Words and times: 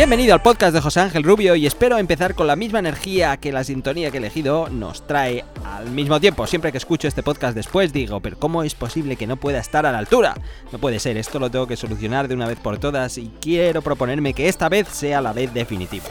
Bienvenido 0.00 0.32
al 0.32 0.40
podcast 0.40 0.72
de 0.72 0.80
José 0.80 1.00
Ángel 1.00 1.24
Rubio 1.24 1.54
y 1.56 1.66
espero 1.66 1.98
empezar 1.98 2.34
con 2.34 2.46
la 2.46 2.56
misma 2.56 2.78
energía 2.78 3.36
que 3.36 3.52
la 3.52 3.64
sintonía 3.64 4.10
que 4.10 4.16
he 4.16 4.20
elegido 4.20 4.70
nos 4.70 5.06
trae 5.06 5.44
al 5.62 5.90
mismo 5.90 6.18
tiempo. 6.18 6.46
Siempre 6.46 6.72
que 6.72 6.78
escucho 6.78 7.06
este 7.06 7.22
podcast 7.22 7.54
después 7.54 7.92
digo, 7.92 8.18
pero 8.20 8.38
¿cómo 8.38 8.62
es 8.62 8.74
posible 8.74 9.16
que 9.16 9.26
no 9.26 9.36
pueda 9.36 9.58
estar 9.58 9.84
a 9.84 9.92
la 9.92 9.98
altura? 9.98 10.36
No 10.72 10.78
puede 10.78 11.00
ser, 11.00 11.18
esto 11.18 11.38
lo 11.38 11.50
tengo 11.50 11.66
que 11.66 11.76
solucionar 11.76 12.28
de 12.28 12.34
una 12.34 12.48
vez 12.48 12.58
por 12.58 12.78
todas 12.78 13.18
y 13.18 13.30
quiero 13.42 13.82
proponerme 13.82 14.32
que 14.32 14.48
esta 14.48 14.70
vez 14.70 14.88
sea 14.88 15.20
la 15.20 15.34
vez 15.34 15.52
definitiva. 15.52 16.06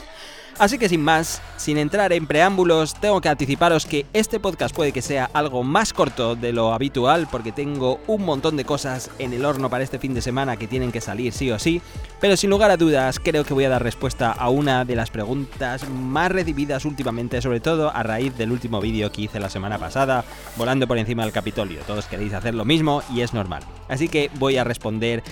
Así 0.60 0.78
que 0.78 0.90
sin 0.90 1.02
más, 1.02 1.42
sin 1.56 1.78
entrar 1.78 2.12
en 2.12 2.28
preámbulos, 2.28 2.94
tengo 2.94 3.22
que 3.22 3.30
anticiparos 3.30 3.86
que 3.86 4.06
este 4.12 4.42
podcast 4.42 4.76
puede 4.76 4.92
que 4.92 5.02
sea 5.02 5.30
algo 5.32 5.64
más 5.64 5.94
corto 5.94 6.36
de 6.36 6.52
lo 6.52 6.74
habitual 6.74 7.30
porque 7.32 7.54
tengo 7.54 8.02
un 8.08 8.26
montón 8.26 8.58
de 8.58 8.66
cosas 8.66 9.10
en 9.20 9.32
el 9.32 9.46
horno 9.46 9.70
para 9.70 9.86
este 9.86 10.00
fin 10.00 10.14
de 10.14 10.22
semana 10.22 10.58
que 10.58 10.68
tienen 10.68 10.92
que 10.92 11.00
salir 11.00 11.32
sí 11.32 11.50
o 11.50 11.60
sí, 11.60 11.82
pero 12.20 12.36
sin 12.36 12.50
lugar 12.50 12.72
a 12.72 12.78
dudas 12.78 13.22
creo 13.24 13.46
que 13.46 13.54
voy 13.54 13.64
a 13.64 13.70
dar 13.70 13.82
respuesta 13.82 14.34
a 14.34 14.50
una 14.50 14.84
de 14.84 14.98
las 14.98 15.12
preguntas 15.12 15.88
más 15.88 16.30
recibidas 16.30 16.84
últimamente, 16.84 17.42
sobre 17.42 17.62
todo 17.62 17.96
a 17.96 18.04
raíz 18.04 18.38
del 18.38 18.52
último 18.52 18.82
vídeo 18.82 19.14
que 19.14 19.22
hice 19.22 19.40
la 19.40 19.50
semana 19.50 19.78
pasada, 19.78 20.26
volando 20.58 20.88
por 20.88 20.98
encima 20.98 21.24
del 21.24 21.32
Capitolio. 21.32 21.80
Todos 21.88 22.08
queréis 22.08 22.34
hacer 22.34 22.54
lo 22.54 22.66
mismo 22.66 23.02
y 23.16 23.22
es 23.22 23.34
normal. 23.34 23.64
Así 23.90 24.08
que 24.08 24.30
voy 24.36 24.58
a 24.58 24.64
responder 24.64 25.24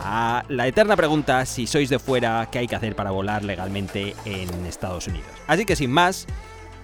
a 0.00 0.44
la 0.48 0.66
eterna 0.66 0.96
pregunta 0.96 1.46
si 1.46 1.66
sois 1.66 1.88
de 1.88 1.98
fuera, 1.98 2.48
¿qué 2.50 2.60
hay 2.60 2.66
que 2.66 2.76
hacer 2.76 2.96
para 2.96 3.10
volar 3.10 3.44
legalmente 3.44 4.14
en 4.24 4.66
Estados 4.66 5.06
Unidos? 5.06 5.28
Así 5.46 5.64
que 5.64 5.76
sin 5.76 5.90
más, 5.90 6.26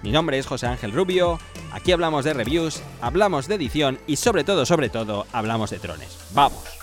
mi 0.01 0.11
nombre 0.11 0.37
es 0.37 0.45
José 0.45 0.67
Ángel 0.67 0.91
Rubio, 0.91 1.39
aquí 1.71 1.91
hablamos 1.91 2.25
de 2.25 2.33
reviews, 2.33 2.81
hablamos 3.01 3.47
de 3.47 3.55
edición 3.55 3.99
y 4.07 4.17
sobre 4.17 4.43
todo, 4.43 4.65
sobre 4.65 4.89
todo, 4.89 5.25
hablamos 5.31 5.69
de 5.69 5.79
drones. 5.79 6.17
¡Vamos! 6.33 6.82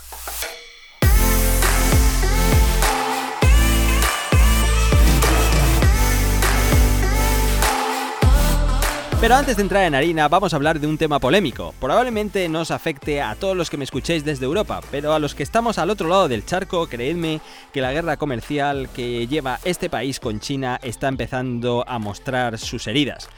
Pero 9.21 9.35
antes 9.35 9.57
de 9.57 9.63
entrar 9.63 9.85
en 9.85 9.95
harina, 9.95 10.29
vamos 10.29 10.55
a 10.55 10.57
hablar 10.57 10.81
de 10.81 10.87
un 10.87 10.97
tema 10.97 11.19
polémico. 11.19 11.75
Probablemente 11.79 12.49
no 12.49 12.63
os 12.63 12.71
afecte 12.71 13.21
a 13.21 13.35
todos 13.35 13.55
los 13.55 13.69
que 13.69 13.77
me 13.77 13.85
escuchéis 13.85 14.25
desde 14.25 14.47
Europa, 14.47 14.81
pero 14.91 15.13
a 15.13 15.19
los 15.19 15.35
que 15.35 15.43
estamos 15.43 15.77
al 15.77 15.91
otro 15.91 16.09
lado 16.09 16.27
del 16.27 16.47
charco, 16.47 16.87
creedme 16.87 17.43
que 17.71 17.83
la 17.83 17.93
guerra 17.93 18.17
comercial 18.17 18.89
que 18.95 19.27
lleva 19.27 19.61
este 19.63 19.91
país 19.91 20.21
con 20.21 20.41
China 20.41 20.81
está 20.83 21.09
empezando 21.09 21.85
a 21.87 21.99
mostrar 21.99 22.57
sus 22.59 22.87
heridas. 22.87 23.29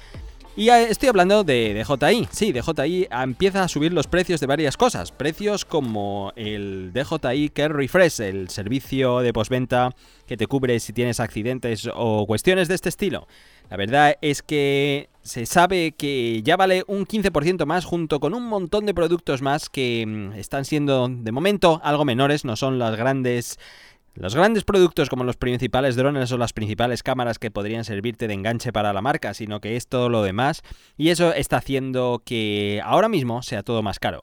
Y 0.54 0.68
estoy 0.68 1.08
hablando 1.08 1.42
de 1.42 1.74
DJI. 1.74 2.28
Sí, 2.30 2.52
DJI 2.52 3.08
empieza 3.10 3.64
a 3.64 3.68
subir 3.68 3.92
los 3.92 4.06
precios 4.06 4.38
de 4.38 4.46
varias 4.46 4.76
cosas. 4.76 5.10
Precios 5.10 5.64
como 5.64 6.32
el 6.36 6.92
DJI 6.92 7.48
Care 7.48 7.74
Refresh, 7.74 8.20
el 8.20 8.50
servicio 8.50 9.18
de 9.18 9.32
postventa 9.32 9.96
que 10.26 10.36
te 10.36 10.46
cubre 10.46 10.78
si 10.78 10.92
tienes 10.92 11.18
accidentes 11.18 11.88
o 11.92 12.24
cuestiones 12.26 12.68
de 12.68 12.76
este 12.76 12.90
estilo. 12.90 13.26
La 13.70 13.78
verdad 13.78 14.16
es 14.20 14.42
que 14.42 15.08
se 15.22 15.46
sabe 15.46 15.92
que 15.92 16.42
ya 16.42 16.56
vale 16.56 16.84
un 16.86 17.06
15% 17.06 17.64
más 17.66 17.84
junto 17.84 18.20
con 18.20 18.34
un 18.34 18.46
montón 18.46 18.86
de 18.86 18.94
productos 18.94 19.42
más 19.42 19.68
que 19.68 20.04
mm, 20.06 20.32
están 20.32 20.64
siendo 20.64 21.08
de 21.08 21.32
momento 21.32 21.80
algo 21.84 22.04
menores, 22.04 22.44
no 22.44 22.56
son 22.56 22.78
las 22.78 22.96
grandes 22.96 23.58
los 24.14 24.34
grandes 24.34 24.64
productos 24.64 25.08
como 25.08 25.24
los 25.24 25.38
principales 25.38 25.96
drones 25.96 26.30
o 26.32 26.36
las 26.38 26.52
principales 26.52 27.02
cámaras 27.02 27.38
que 27.38 27.50
podrían 27.50 27.84
servirte 27.84 28.28
de 28.28 28.34
enganche 28.34 28.70
para 28.70 28.92
la 28.92 29.00
marca, 29.00 29.32
sino 29.32 29.60
que 29.60 29.76
es 29.76 29.86
todo 29.86 30.10
lo 30.10 30.22
demás 30.22 30.62
y 30.98 31.08
eso 31.08 31.32
está 31.32 31.56
haciendo 31.56 32.20
que 32.24 32.82
ahora 32.84 33.08
mismo 33.08 33.42
sea 33.42 33.62
todo 33.62 33.82
más 33.82 33.98
caro. 33.98 34.20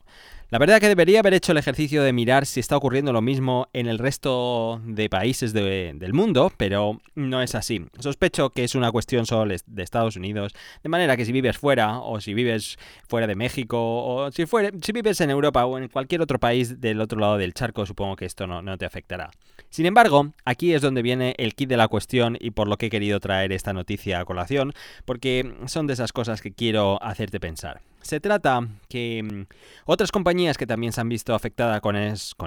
La 0.52 0.58
verdad 0.58 0.80
que 0.80 0.88
debería 0.88 1.20
haber 1.20 1.36
hecho 1.36 1.52
el 1.52 1.60
ejercicio 1.60 2.02
de 2.02 2.12
mirar 2.12 2.48
si 2.48 2.60
está 2.60 2.76
ocurriendo 2.76 3.14
lo 3.14 3.22
mismo 3.22 3.68
en 3.72 3.86
el 3.86 4.00
resto 4.00 4.82
de 4.84 5.08
países 5.08 5.54
del 5.54 6.14
mundo, 6.14 6.52
pero 6.58 7.00
no 7.14 7.44
es 7.44 7.54
así. 7.54 7.86
Sospecho 8.00 8.50
que 8.50 8.64
es 8.64 8.74
una 8.74 8.92
cuestión 8.92 9.28
solo 9.28 9.54
de 9.64 9.84
Estados 9.84 10.16
Unidos, 10.16 10.56
de 10.82 10.90
manera 10.90 11.16
que 11.16 11.26
si 11.26 11.32
vives 11.32 11.60
fuera, 11.60 12.00
o 12.00 12.20
si 12.20 12.34
vives 12.34 12.80
fuera 13.08 13.28
de 13.28 13.36
México, 13.36 13.78
o 13.80 14.32
si, 14.32 14.46
si 14.82 14.92
vives 14.92 15.22
en 15.22 15.30
Europa 15.30 15.66
o 15.66 15.78
en 15.78 15.88
cualquier 15.88 16.24
otro 16.24 16.40
país 16.40 16.82
del 16.82 17.00
otro 17.00 17.20
lado 17.20 17.38
del 17.38 17.54
charco, 17.54 17.86
supongo 17.86 18.16
que 18.16 18.26
esto 18.26 18.48
no, 18.48 18.64
no 18.64 18.76
te 18.76 18.88
afectará. 18.88 19.30
Sin 19.70 19.86
embargo, 19.86 20.34
aquí 20.46 20.74
es 20.74 20.82
donde 20.82 21.04
viene 21.04 21.36
el 21.38 21.54
kit 21.54 21.70
de 21.70 21.78
la 21.78 21.90
cuestión 21.90 22.38
y 22.40 22.50
por 22.50 22.68
lo 22.68 22.78
que 22.78 22.88
he 22.88 22.90
querido 22.90 23.20
traer 23.20 23.52
esta 23.52 23.72
noticia 23.72 24.20
a 24.20 24.26
colación, 24.26 24.74
porque 25.06 25.54
son 25.68 25.86
de 25.86 25.94
esas 25.94 26.12
cosas 26.12 26.42
que 26.42 26.52
quiero 26.54 26.98
hacerte 27.04 27.40
pensar. 27.40 27.82
Se 28.02 28.20
trata 28.20 28.68
que 28.88 29.24
mm, 29.24 29.54
otras 29.86 30.12
compañías 30.12 30.58
que 30.58 30.68
también 30.68 30.94
se 30.94 31.02
han 31.02 31.10
visto 31.10 31.36
afectadas 31.36 31.82
con, 31.82 31.96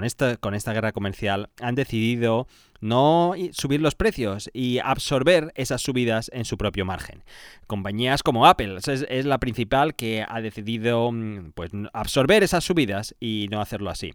esta 0.05 0.73
guerra 0.73 0.93
comercial 0.93 1.51
han 1.61 1.75
decidido 1.75 2.47
no 2.81 3.35
subir 3.53 3.81
los 3.81 3.95
precios 3.95 4.51
y 4.53 4.79
absorber 4.79 5.53
esas 5.55 5.83
subidas 5.83 6.31
en 6.33 6.45
su 6.45 6.59
propio 6.59 6.85
margen. 6.85 7.23
Compañías 7.67 8.23
como 8.23 8.47
Apple 8.47 8.79
es, 8.87 9.25
la 9.25 9.39
principal 9.39 9.95
que 9.95 10.25
ha 10.27 10.41
decidido 10.41 11.13
mm, 11.13 11.53
pues, 11.55 11.71
absorber 11.93 12.43
esas 12.43 12.65
subidas 12.65 13.15
y 13.21 13.49
no 13.51 13.61
hacerlo 13.61 13.91
así. 13.91 14.13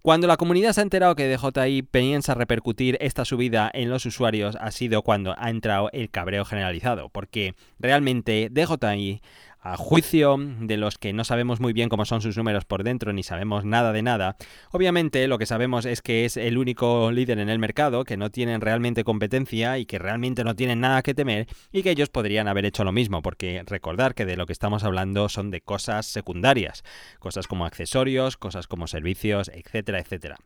Cuando 0.00 0.28
la 0.28 0.36
comunidad 0.36 0.72
se 0.72 0.80
ha 0.80 0.84
enterado 0.84 1.16
que 1.16 1.28
DJI 1.28 1.82
piensa 1.82 2.34
repercutir 2.34 2.96
esta 3.00 3.24
subida 3.24 3.68
en 3.74 3.90
los 3.90 4.06
usuarios 4.06 4.56
ha 4.60 4.70
sido 4.70 5.02
cuando 5.02 5.34
ha 5.36 5.50
entrado 5.50 5.90
el 5.92 6.08
cabreo 6.08 6.44
generalizado, 6.44 7.08
porque 7.08 7.54
realmente 7.80 8.48
DJI 8.50 9.20
a 9.60 9.76
juicio 9.76 10.36
de 10.38 10.76
los 10.76 10.98
que 10.98 11.12
no 11.12 11.24
sabemos 11.24 11.60
muy 11.60 11.72
bien 11.72 11.88
cómo 11.88 12.04
son 12.04 12.20
sus 12.20 12.36
números 12.36 12.64
por 12.64 12.84
dentro 12.84 13.12
ni 13.12 13.22
sabemos 13.22 13.64
nada 13.64 13.92
de 13.92 14.02
nada, 14.02 14.36
obviamente 14.70 15.26
lo 15.28 15.38
que 15.38 15.46
sabemos 15.46 15.84
es 15.84 16.02
que 16.02 16.24
es 16.24 16.36
el 16.36 16.58
único 16.58 17.10
líder 17.10 17.38
en 17.38 17.48
el 17.48 17.58
mercado, 17.58 18.04
que 18.04 18.16
no 18.16 18.30
tienen 18.30 18.60
realmente 18.60 19.04
competencia 19.04 19.78
y 19.78 19.86
que 19.86 19.98
realmente 19.98 20.44
no 20.44 20.54
tienen 20.54 20.80
nada 20.80 21.02
que 21.02 21.14
temer 21.14 21.46
y 21.72 21.82
que 21.82 21.90
ellos 21.90 22.08
podrían 22.08 22.48
haber 22.48 22.64
hecho 22.64 22.84
lo 22.84 22.92
mismo, 22.92 23.22
porque 23.22 23.62
recordar 23.66 24.14
que 24.14 24.26
de 24.26 24.36
lo 24.36 24.46
que 24.46 24.52
estamos 24.52 24.84
hablando 24.84 25.28
son 25.28 25.50
de 25.50 25.60
cosas 25.60 26.06
secundarias, 26.06 26.84
cosas 27.18 27.46
como 27.46 27.66
accesorios, 27.66 28.36
cosas 28.36 28.66
como 28.66 28.86
servicios, 28.86 29.50
etcétera, 29.52 29.98
etcétera. 29.98 30.36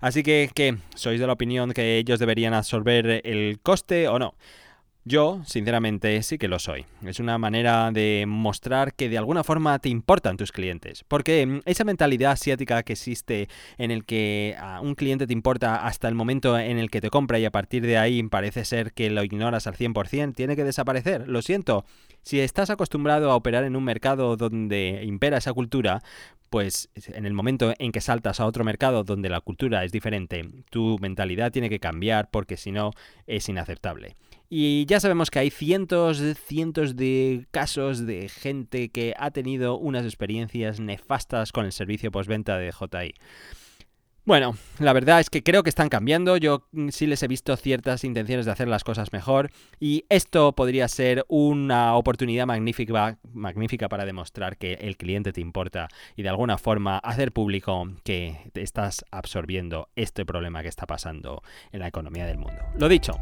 Así 0.00 0.22
que. 0.22 0.76
¿Sois 0.94 1.20
de 1.20 1.26
la 1.26 1.32
opinión 1.32 1.72
que 1.72 1.98
ellos 1.98 2.18
deberían 2.18 2.54
absorber 2.54 3.20
el 3.24 3.58
coste 3.62 4.08
o 4.08 4.18
no? 4.18 4.34
Yo, 5.08 5.40
sinceramente, 5.46 6.22
sí 6.22 6.36
que 6.36 6.48
lo 6.48 6.58
soy. 6.58 6.84
Es 7.02 7.18
una 7.18 7.38
manera 7.38 7.90
de 7.92 8.26
mostrar 8.28 8.92
que 8.92 9.08
de 9.08 9.16
alguna 9.16 9.42
forma 9.42 9.78
te 9.78 9.88
importan 9.88 10.36
tus 10.36 10.52
clientes. 10.52 11.02
Porque 11.08 11.46
mm, 11.46 11.60
esa 11.64 11.84
mentalidad 11.84 12.32
asiática 12.32 12.82
que 12.82 12.92
existe 12.92 13.48
en 13.78 13.90
el 13.90 14.04
que 14.04 14.54
a 14.60 14.82
un 14.82 14.94
cliente 14.94 15.26
te 15.26 15.32
importa 15.32 15.86
hasta 15.86 16.08
el 16.08 16.14
momento 16.14 16.58
en 16.58 16.76
el 16.76 16.90
que 16.90 17.00
te 17.00 17.08
compra 17.08 17.38
y 17.38 17.46
a 17.46 17.50
partir 17.50 17.86
de 17.86 17.96
ahí 17.96 18.22
parece 18.24 18.66
ser 18.66 18.92
que 18.92 19.08
lo 19.08 19.24
ignoras 19.24 19.66
al 19.66 19.76
100%, 19.76 20.34
tiene 20.34 20.56
que 20.56 20.64
desaparecer. 20.64 21.26
Lo 21.26 21.40
siento. 21.40 21.86
Si 22.22 22.40
estás 22.40 22.68
acostumbrado 22.68 23.30
a 23.30 23.36
operar 23.36 23.64
en 23.64 23.76
un 23.76 23.84
mercado 23.84 24.36
donde 24.36 25.04
impera 25.04 25.38
esa 25.38 25.54
cultura, 25.54 26.02
pues 26.50 26.90
en 26.96 27.24
el 27.24 27.32
momento 27.32 27.72
en 27.78 27.92
que 27.92 28.02
saltas 28.02 28.40
a 28.40 28.46
otro 28.46 28.62
mercado 28.62 29.04
donde 29.04 29.30
la 29.30 29.40
cultura 29.40 29.84
es 29.84 29.92
diferente, 29.92 30.46
tu 30.68 30.98
mentalidad 31.00 31.50
tiene 31.50 31.70
que 31.70 31.80
cambiar 31.80 32.28
porque 32.30 32.58
si 32.58 32.72
no 32.72 32.90
es 33.26 33.48
inaceptable. 33.48 34.16
Y 34.50 34.86
ya 34.86 34.98
sabemos 34.98 35.30
que 35.30 35.40
hay 35.40 35.50
cientos, 35.50 36.22
cientos 36.46 36.96
de 36.96 37.46
casos 37.50 38.06
de 38.06 38.28
gente 38.28 38.88
que 38.88 39.14
ha 39.18 39.30
tenido 39.30 39.76
unas 39.76 40.04
experiencias 40.04 40.80
nefastas 40.80 41.52
con 41.52 41.66
el 41.66 41.72
servicio 41.72 42.10
postventa 42.10 42.56
de 42.56 42.72
JI. 42.72 43.14
Bueno, 44.28 44.58
la 44.78 44.92
verdad 44.92 45.20
es 45.20 45.30
que 45.30 45.42
creo 45.42 45.62
que 45.62 45.70
están 45.70 45.88
cambiando. 45.88 46.36
Yo 46.36 46.68
mm, 46.72 46.90
sí 46.90 47.06
les 47.06 47.22
he 47.22 47.28
visto 47.28 47.56
ciertas 47.56 48.04
intenciones 48.04 48.44
de 48.44 48.52
hacer 48.52 48.68
las 48.68 48.84
cosas 48.84 49.10
mejor. 49.10 49.50
Y 49.80 50.04
esto 50.10 50.52
podría 50.52 50.86
ser 50.88 51.24
una 51.28 51.94
oportunidad 51.94 52.44
magnífica, 52.44 53.18
magnífica 53.32 53.88
para 53.88 54.04
demostrar 54.04 54.58
que 54.58 54.74
el 54.74 54.98
cliente 54.98 55.32
te 55.32 55.40
importa 55.40 55.88
y 56.14 56.24
de 56.24 56.28
alguna 56.28 56.58
forma 56.58 56.98
hacer 56.98 57.32
público 57.32 57.88
que 58.04 58.50
estás 58.52 59.02
absorbiendo 59.10 59.88
este 59.96 60.26
problema 60.26 60.60
que 60.60 60.68
está 60.68 60.84
pasando 60.84 61.42
en 61.72 61.80
la 61.80 61.88
economía 61.88 62.26
del 62.26 62.36
mundo. 62.36 62.60
Lo 62.78 62.90
dicho, 62.90 63.12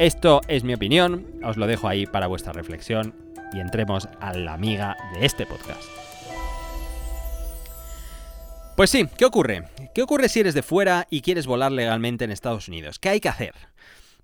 esto 0.00 0.40
es 0.48 0.64
mi 0.64 0.72
opinión, 0.72 1.26
os 1.44 1.58
lo 1.58 1.66
dejo 1.66 1.86
ahí 1.86 2.06
para 2.06 2.26
vuestra 2.26 2.54
reflexión 2.54 3.14
y 3.52 3.60
entremos 3.60 4.08
a 4.18 4.32
la 4.32 4.54
amiga 4.54 4.96
de 5.12 5.26
este 5.26 5.44
podcast. 5.44 5.82
Pues 8.76 8.88
sí, 8.88 9.06
¿qué 9.18 9.26
ocurre? 9.26 9.64
¿Qué 9.94 10.00
ocurre 10.00 10.30
si 10.30 10.40
eres 10.40 10.54
de 10.54 10.62
fuera 10.62 11.06
y 11.10 11.20
quieres 11.20 11.46
volar 11.46 11.70
legalmente 11.70 12.24
en 12.24 12.30
Estados 12.30 12.66
Unidos? 12.66 12.98
¿Qué 12.98 13.10
hay 13.10 13.20
que 13.20 13.28
hacer? 13.28 13.52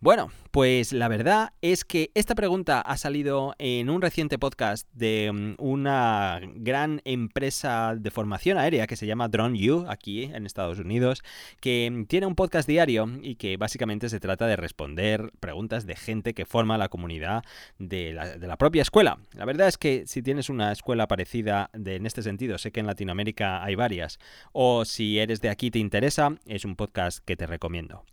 Bueno, 0.00 0.30
pues 0.50 0.92
la 0.92 1.08
verdad 1.08 1.54
es 1.62 1.84
que 1.84 2.10
esta 2.14 2.34
pregunta 2.34 2.82
ha 2.82 2.98
salido 2.98 3.54
en 3.58 3.88
un 3.88 4.02
reciente 4.02 4.38
podcast 4.38 4.86
de 4.92 5.32
mm, 5.32 5.54
una 5.56 6.38
gran 6.54 7.00
empresa 7.06 7.94
de 7.96 8.10
formación 8.10 8.58
aérea 8.58 8.86
que 8.86 8.96
se 8.96 9.06
llama 9.06 9.28
Drone 9.28 9.58
U 9.70 9.86
aquí 9.88 10.24
en 10.24 10.44
Estados 10.44 10.78
Unidos, 10.78 11.22
que 11.60 11.90
mm, 11.90 12.04
tiene 12.04 12.26
un 12.26 12.34
podcast 12.34 12.68
diario 12.68 13.08
y 13.22 13.36
que 13.36 13.56
básicamente 13.56 14.10
se 14.10 14.20
trata 14.20 14.46
de 14.46 14.56
responder 14.56 15.32
preguntas 15.40 15.86
de 15.86 15.96
gente 15.96 16.34
que 16.34 16.44
forma 16.44 16.76
la 16.76 16.90
comunidad 16.90 17.42
de 17.78 18.12
la, 18.12 18.56
propia 18.58 18.82
escuela. 18.82 19.18
La 19.32 19.46
verdad 19.46 19.68
es 19.68 19.78
que 19.78 20.06
si 20.06 20.22
tienes 20.22 20.50
una 20.50 20.72
escuela 20.72 21.08
parecida 21.08 21.70
en 21.72 22.04
este 22.04 22.22
sentido, 22.22 22.58
sé 22.58 22.70
que 22.70 22.80
en 22.80 22.86
Latinoamérica 22.86 23.64
hay 23.64 23.74
varias, 23.74 24.18
o 24.52 24.84
si 24.84 25.18
eres 25.18 25.40
de 25.40 25.48
aquí 25.48 25.70
te 25.70 25.78
interesa, 25.78 26.36
es 26.46 26.66
un 26.66 26.76
podcast 26.76 27.24
que 27.24 27.36
te 27.36 27.46
recomiendo. 27.46 28.04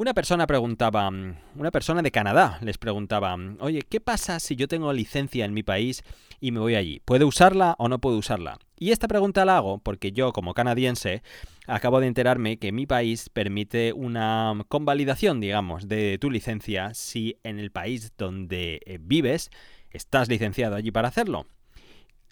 Una 0.00 0.14
persona 0.14 0.46
preguntaba, 0.46 1.08
una 1.08 1.70
persona 1.72 2.02
de 2.02 2.12
Canadá 2.12 2.60
les 2.62 2.78
preguntaba, 2.78 3.36
oye, 3.58 3.82
¿qué 3.82 4.00
pasa 4.00 4.38
si 4.38 4.54
yo 4.54 4.68
tengo 4.68 4.92
licencia 4.92 5.44
en 5.44 5.52
mi 5.52 5.64
país 5.64 6.04
y 6.38 6.52
me 6.52 6.60
voy 6.60 6.76
allí? 6.76 7.02
¿Puedo 7.04 7.26
usarla 7.26 7.74
o 7.80 7.88
no 7.88 7.98
puedo 7.98 8.16
usarla? 8.16 8.60
Y 8.78 8.92
esta 8.92 9.08
pregunta 9.08 9.44
la 9.44 9.56
hago 9.56 9.78
porque 9.78 10.12
yo, 10.12 10.32
como 10.32 10.54
canadiense, 10.54 11.24
acabo 11.66 11.98
de 11.98 12.06
enterarme 12.06 12.58
que 12.58 12.70
mi 12.70 12.86
país 12.86 13.28
permite 13.28 13.92
una 13.92 14.64
convalidación, 14.68 15.40
digamos, 15.40 15.88
de 15.88 16.16
tu 16.20 16.30
licencia 16.30 16.94
si 16.94 17.40
en 17.42 17.58
el 17.58 17.72
país 17.72 18.12
donde 18.16 18.80
eh, 18.86 18.98
vives 19.00 19.50
estás 19.90 20.28
licenciado 20.28 20.76
allí 20.76 20.92
para 20.92 21.08
hacerlo. 21.08 21.48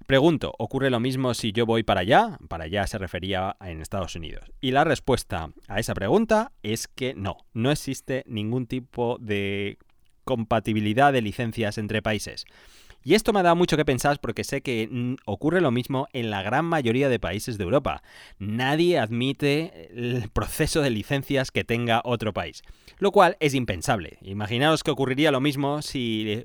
Pregunto, 0.06 0.54
¿ocurre 0.58 0.90
lo 0.90 1.00
mismo 1.00 1.34
si 1.34 1.52
yo 1.52 1.66
voy 1.66 1.82
para 1.82 2.00
allá? 2.00 2.38
Para 2.48 2.64
allá 2.64 2.87
se 2.87 2.98
refería 2.98 3.56
en 3.60 3.81
Estados 3.81 4.14
Unidos. 4.14 4.44
Y 4.60 4.70
la 4.70 4.84
respuesta 4.84 5.50
a 5.66 5.81
esa 5.81 5.94
pregunta 5.94 6.52
es 6.62 6.87
que 6.87 7.14
no, 7.14 7.38
no 7.54 7.72
existe 7.72 8.22
ningún 8.26 8.66
tipo 8.66 9.19
de 9.20 9.78
compatibilidad 10.25 11.12
de 11.12 11.22
licencias 11.22 11.78
entre 11.78 12.02
países. 12.02 12.44
Y 13.06 13.14
esto 13.14 13.32
me 13.32 13.41
dado 13.44 13.55
mucho 13.55 13.76
que 13.76 13.85
pensar 13.85 14.19
porque 14.19 14.43
sé 14.43 14.62
que 14.62 15.17
ocurre 15.26 15.61
lo 15.61 15.70
mismo 15.70 16.08
en 16.12 16.29
la 16.29 16.43
gran 16.43 16.64
mayoría 16.64 17.08
de 17.08 17.20
países 17.20 17.56
de 17.56 17.62
Europa. 17.62 18.03
Nadie 18.41 18.99
admite 18.99 19.91
el 19.94 20.29
proceso 20.29 20.82
de 20.82 20.91
licencias 20.91 21.53
que 21.53 21.62
tenga 21.62 22.03
otro 22.03 22.32
país, 22.32 22.64
lo 22.99 23.12
cual 23.12 23.37
es 23.38 23.55
impensable. 23.55 24.19
Imaginaos 24.23 24.82
que 24.82 24.91
ocurriría 24.91 25.31
lo 25.31 25.41
mismo 25.41 25.82
si, 25.82 26.43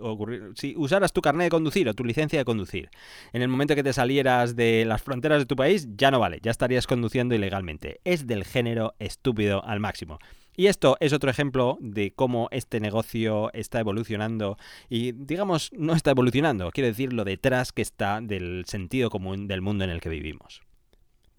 si 0.54 0.76
usaras 0.78 1.14
tu 1.14 1.22
carnet 1.22 1.46
de 1.46 1.50
conducir 1.50 1.90
o 1.90 1.96
tu 1.96 2.06
licencia 2.06 2.38
de 2.38 2.46
conducir. 2.46 2.92
En 3.34 3.42
el 3.42 3.48
momento 3.48 3.74
que 3.74 3.82
te 3.82 3.92
salieras 3.92 4.56
de 4.56 4.86
las 4.86 5.02
fronteras 5.02 5.40
de 5.40 5.48
tu 5.48 5.56
país, 5.56 5.88
ya 5.96 6.12
no 6.12 6.20
vale, 6.20 6.42
ya 6.44 6.52
estarías 6.52 6.86
conduciendo 6.86 7.34
ilegalmente. 7.34 8.02
Es 8.04 8.28
del 8.28 8.44
género 8.44 8.94
estúpido 9.00 9.66
al 9.66 9.80
máximo. 9.80 10.20
Y 10.56 10.68
esto 10.68 10.98
es 11.00 11.14
otro 11.14 11.30
ejemplo 11.30 11.78
de 11.80 12.14
cómo 12.14 12.48
este 12.52 12.80
negocio 12.80 13.52
está 13.54 13.80
evolucionando 13.80 14.58
y, 14.90 15.14
digamos, 15.14 15.72
no 15.74 15.94
está 15.94 16.12
evolucionando, 16.12 16.72
quiero 16.72 16.88
decir 16.88 17.14
lo 17.14 17.24
detrás 17.24 17.72
que 17.72 17.82
está 17.82 18.20
del 18.22 18.66
sentido 18.66 19.10
común 19.10 19.48
del 19.48 19.62
mundo 19.62 19.84
en 19.84 19.90
el 19.90 20.02
que 20.02 20.10
vivimos. 20.10 20.62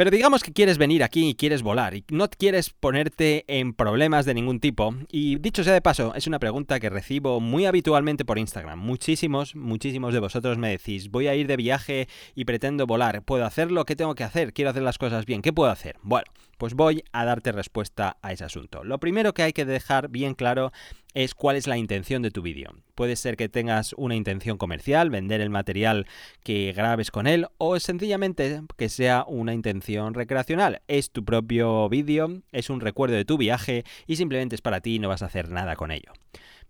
Pero 0.02 0.10
digamos 0.10 0.42
que 0.42 0.52
quieres 0.52 0.78
venir 0.78 1.04
aquí 1.04 1.28
y 1.28 1.34
quieres 1.36 1.62
volar 1.62 1.94
y 1.94 2.04
no 2.10 2.28
quieres 2.28 2.70
ponerte 2.70 3.44
en 3.46 3.72
problemas 3.72 4.26
de 4.26 4.34
ningún 4.34 4.58
tipo. 4.58 4.96
Y 5.12 5.36
dicho 5.36 5.62
sea 5.62 5.74
de 5.74 5.80
paso, 5.80 6.12
es 6.16 6.26
una 6.26 6.40
pregunta 6.40 6.80
que 6.80 6.90
recibo 6.90 7.38
muy 7.38 7.66
habitualmente 7.66 8.24
por 8.24 8.36
Instagram. 8.36 8.80
Muchísimos, 8.80 9.54
muchísimos 9.54 10.12
de 10.12 10.18
vosotros 10.18 10.58
me 10.58 10.70
decís, 10.70 11.08
voy 11.08 11.28
a 11.28 11.36
ir 11.36 11.46
de 11.46 11.56
viaje 11.56 12.08
y 12.34 12.46
pretendo 12.46 12.84
volar. 12.84 13.22
¿Puedo 13.22 13.44
hacerlo? 13.44 13.84
¿Qué 13.84 13.94
tengo 13.94 14.16
que 14.16 14.24
hacer? 14.24 14.52
Quiero 14.52 14.72
hacer 14.72 14.82
las 14.82 14.98
cosas 14.98 15.24
bien. 15.24 15.40
¿Qué 15.40 15.52
puedo 15.52 15.70
hacer? 15.70 15.94
Bueno, 16.02 16.26
pues 16.58 16.74
voy 16.74 17.04
a 17.12 17.24
darte 17.24 17.52
respuesta 17.52 18.18
a 18.22 18.32
ese 18.32 18.44
asunto. 18.44 18.82
Lo 18.82 18.98
primero 18.98 19.34
que 19.34 19.42
hay 19.42 19.52
que 19.52 19.64
dejar 19.64 20.08
bien 20.08 20.34
claro 20.34 20.72
es 21.14 21.34
cuál 21.34 21.56
es 21.56 21.66
la 21.66 21.76
intención 21.76 22.22
de 22.22 22.30
tu 22.30 22.42
vídeo. 22.42 22.74
Puede 22.94 23.16
ser 23.16 23.36
que 23.36 23.48
tengas 23.48 23.94
una 23.94 24.14
intención 24.14 24.58
comercial, 24.58 25.10
vender 25.10 25.40
el 25.40 25.50
material 25.50 26.06
que 26.42 26.72
grabes 26.72 27.10
con 27.10 27.26
él, 27.26 27.46
o 27.58 27.78
sencillamente 27.78 28.62
que 28.76 28.88
sea 28.88 29.24
una 29.26 29.54
intención 29.54 30.14
recreacional. 30.14 30.82
Es 30.88 31.10
tu 31.10 31.24
propio 31.24 31.88
vídeo, 31.88 32.42
es 32.52 32.70
un 32.70 32.80
recuerdo 32.80 33.16
de 33.16 33.24
tu 33.24 33.38
viaje 33.38 33.84
y 34.06 34.16
simplemente 34.16 34.54
es 34.54 34.62
para 34.62 34.80
ti 34.80 34.96
y 34.96 34.98
no 34.98 35.08
vas 35.08 35.22
a 35.22 35.26
hacer 35.26 35.50
nada 35.50 35.76
con 35.76 35.90
ello. 35.90 36.12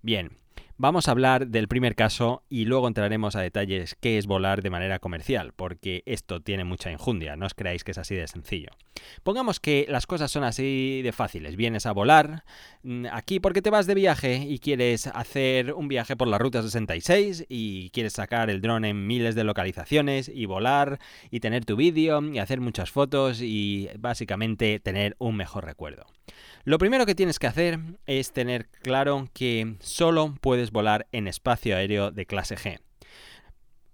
Bien, 0.03 0.42
Vamos 0.83 1.07
a 1.07 1.13
hablar 1.13 1.47
del 1.47 1.69
primer 1.69 1.95
caso 1.95 2.43
y 2.49 2.65
luego 2.65 2.89
entraremos 2.89 3.37
a 3.37 3.41
detalles 3.41 3.97
qué 4.01 4.19
es 4.19 4.27
volar 4.27 4.63
de 4.63 4.71
manera 4.71 4.99
comercial, 4.99 5.53
porque 5.55 6.03
esto 6.07 6.41
tiene 6.41 6.65
mucha 6.65 6.91
injundia, 6.91 7.37
no 7.37 7.47
os 7.47 7.55
creáis 7.55 7.85
que 7.85 7.93
es 7.93 7.99
así 7.99 8.17
de 8.17 8.27
sencillo. 8.27 8.71
Pongamos 9.23 9.61
que 9.61 9.87
las 9.89 10.09
cosas 10.09 10.33
son 10.33 10.43
así 10.43 11.01
de 11.05 11.13
fáciles, 11.13 11.55
vienes 11.55 11.87
a 11.87 11.93
volar 11.93 12.43
mm, 12.83 13.07
aquí 13.13 13.39
porque 13.39 13.63
te 13.63 13.71
vas 13.71 13.87
de 13.87 13.95
viaje 13.95 14.39
y 14.39 14.59
quieres 14.59 15.07
hacer 15.07 15.73
un 15.73 15.87
viaje 15.87 16.17
por 16.17 16.27
la 16.27 16.39
ruta 16.39 16.63
66 16.63 17.47
y 17.49 17.91
quieres 17.91 18.15
sacar 18.15 18.51
el 18.51 18.61
dron 18.61 18.85
en 18.85 19.07
miles 19.07 19.37
de 19.37 19.45
localizaciones 19.45 20.29
y 20.29 20.47
volar 20.47 20.99
y 21.31 21.39
tener 21.39 21.65
tu 21.65 21.77
vídeo 21.77 22.21
y 22.25 22.41
hacer 22.41 22.61
muchas 22.61 22.91
fotos 22.91 23.41
y 23.41 23.89
básicamente 24.01 24.81
tener 24.81 25.15
un 25.21 25.37
mejor 25.37 25.65
recuerdo. 25.65 26.07
Lo 26.65 26.79
primero 26.79 27.07
que 27.07 27.17
tienes 27.17 27.39
que 27.41 27.49
hacer 27.49 27.81
es 28.07 28.33
tener 28.33 28.69
claro 28.83 29.29
que 29.33 29.75
solo 29.81 30.35
puedes 30.41 30.72
volar 30.73 31.07
en 31.13 31.29
espacio 31.29 31.77
aéreo 31.77 32.11
de 32.11 32.27
clase 32.27 32.57
G. 32.57 32.81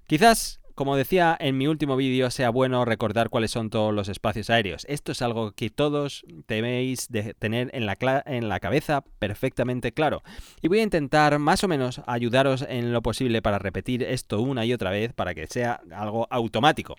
Quizás 0.06 0.60
como 0.78 0.94
decía 0.94 1.36
en 1.40 1.58
mi 1.58 1.66
último 1.66 1.96
vídeo, 1.96 2.30
sea 2.30 2.50
bueno 2.50 2.84
recordar 2.84 3.30
cuáles 3.30 3.50
son 3.50 3.69
todos 3.69 3.92
los 3.92 4.08
espacios 4.08 4.48
aéreos. 4.48 4.86
Esto 4.88 5.10
es 5.10 5.22
algo 5.22 5.50
que 5.50 5.70
todos 5.70 6.25
debéis 6.46 7.08
de 7.08 7.34
tener 7.34 7.69
en 7.72 7.84
la, 7.84 7.96
en 8.26 8.48
la 8.48 8.60
cabeza 8.60 9.02
perfectamente 9.19 9.90
claro. 9.90 10.22
Y 10.62 10.69
voy 10.69 10.78
a 10.78 10.84
intentar 10.84 11.36
más 11.40 11.64
o 11.64 11.69
menos 11.69 12.00
ayudaros 12.06 12.64
en 12.69 12.92
lo 12.92 13.02
posible 13.02 13.42
para 13.42 13.58
repetir 13.58 14.04
esto 14.04 14.40
una 14.40 14.64
y 14.64 14.72
otra 14.72 14.92
vez 14.92 15.12
para 15.12 15.34
que 15.34 15.48
sea 15.48 15.81
algo 15.90 16.28
automático. 16.31 16.94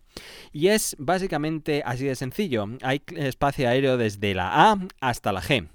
Y 0.51 0.67
es 0.67 0.97
básicamente 0.99 1.81
así 1.85 2.03
de 2.03 2.15
sencillo. 2.15 2.65
Hay 2.81 3.01
espacio 3.15 3.69
aéreo 3.69 3.95
desde 3.95 4.35
la 4.35 4.71
A 4.71 4.77
hasta 4.99 5.31
la 5.31 5.41
G. 5.41 5.69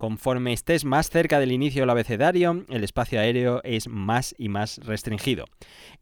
Conforme 0.00 0.54
estés 0.54 0.86
más 0.86 1.10
cerca 1.10 1.38
del 1.38 1.52
inicio 1.52 1.82
del 1.82 1.90
abecedario, 1.90 2.64
el 2.70 2.84
espacio 2.84 3.20
aéreo 3.20 3.60
es 3.64 3.86
más 3.86 4.34
y 4.38 4.48
más 4.48 4.78
restringido. 4.78 5.44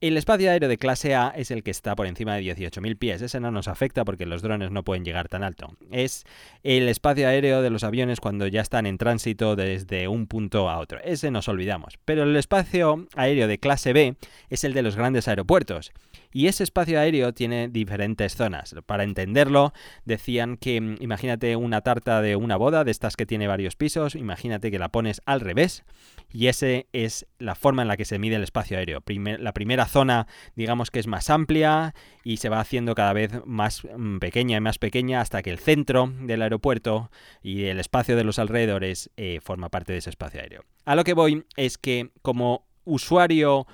El 0.01 0.17
espacio 0.17 0.53
aéreo 0.53 0.69
de 0.69 0.79
clase 0.79 1.17
A 1.17 1.33
es 1.35 1.51
el 1.51 1.65
que 1.65 1.73
está 1.73 1.97
por 1.97 2.07
encima 2.07 2.37
de 2.37 2.43
18.000 2.43 2.97
pies. 2.97 3.23
Ese 3.23 3.41
no 3.41 3.51
nos 3.51 3.67
afecta 3.67 4.05
porque 4.05 4.25
los 4.25 4.41
drones 4.41 4.71
no 4.71 4.85
pueden 4.85 5.05
llegar 5.05 5.29
tan 5.29 5.43
alto. 5.43 5.77
Es 5.91 6.27
el 6.63 6.89
espacio 6.89 7.27
aéreo 7.27 7.61
de 7.61 7.71
los 7.71 7.83
aviones 7.83 8.21
cuando 8.21 8.47
ya 8.47 8.61
están 8.61 8.87
en 8.87 8.99
tránsito 8.99 9.57
desde 9.57 10.07
un 10.07 10.29
punto 10.29 10.71
a 10.71 10.79
otro. 10.79 11.01
Ese 11.03 11.33
nos 11.33 11.49
olvidamos. 11.49 11.99
Pero 12.05 12.23
el 12.23 12.37
espacio 12.37 13.09
aéreo 13.17 13.49
de 13.49 13.59
clase 13.59 13.93
B 13.93 14.15
es 14.49 14.63
el 14.63 14.75
de 14.75 14.83
los 14.83 14.95
grandes 14.95 15.27
aeropuertos. 15.27 15.91
Y 16.33 16.47
ese 16.47 16.65
espacio 16.65 17.01
aéreo 17.01 17.33
tiene 17.33 17.69
diferentes 17.69 18.37
zonas. 18.37 18.75
Para 18.87 19.05
entenderlo, 19.05 19.73
decían 20.05 20.57
que 20.57 20.81
mm, 20.81 20.97
imagínate 21.01 21.57
una 21.57 21.81
tarta 21.81 22.21
de 22.23 22.37
una 22.37 22.57
boda, 22.57 22.85
de 22.85 22.91
estas 22.91 23.17
que 23.17 23.27
tiene 23.27 23.47
varios 23.47 23.77
pisos, 23.77 24.15
imagínate 24.15 24.71
que 24.71 24.79
la 24.79 24.91
pones 24.91 25.23
al 25.27 25.41
revés 25.41 25.85
y 26.33 26.49
ese 26.49 26.89
es 26.93 27.27
la 27.39 27.55
forma 27.55 27.83
en 27.83 27.89
la 27.89 27.97
que 27.97 28.05
se 28.05 28.19
mide 28.19 28.37
el 28.37 28.43
espacio 28.43 28.79
aéreo. 28.79 29.03
la 29.39 29.53
primera 29.53 29.87
zona, 29.87 30.27
digamos 30.55 30.91
que 30.91 30.99
es 30.99 31.07
más 31.07 31.31
amplia 31.31 31.95
y 32.23 32.37
se 32.39 32.49
va 32.49 32.61
haciendo 32.61 32.95
cada 32.95 33.13
vez 33.13 33.33
más 33.47 33.83
mm, 33.85 34.19
pequeña 34.19 34.59
y 34.59 34.61
más 34.61 34.79
pequeña 34.79 35.21
hasta 35.21 35.43
que 35.43 35.51
el 35.51 35.59
centro 35.59 36.13
del 36.21 36.43
aeropuerto 36.43 37.11
y 37.43 37.65
el 37.65 37.81
espacio 37.81 38.17
de 38.17 38.25
los 38.25 38.39
alrededores 38.39 39.11
eh, 39.17 39.41
forma 39.43 39.71
parte 39.71 39.93
de 39.93 39.99
ese 39.99 40.11
espacio 40.11 40.41
aéreo. 40.41 40.65
A 40.85 40.95
lo 40.95 41.05
que 41.05 41.15
voy 41.15 41.45
es 41.57 41.79
que 41.79 42.11
como 42.23 42.67
usuario 42.85 43.67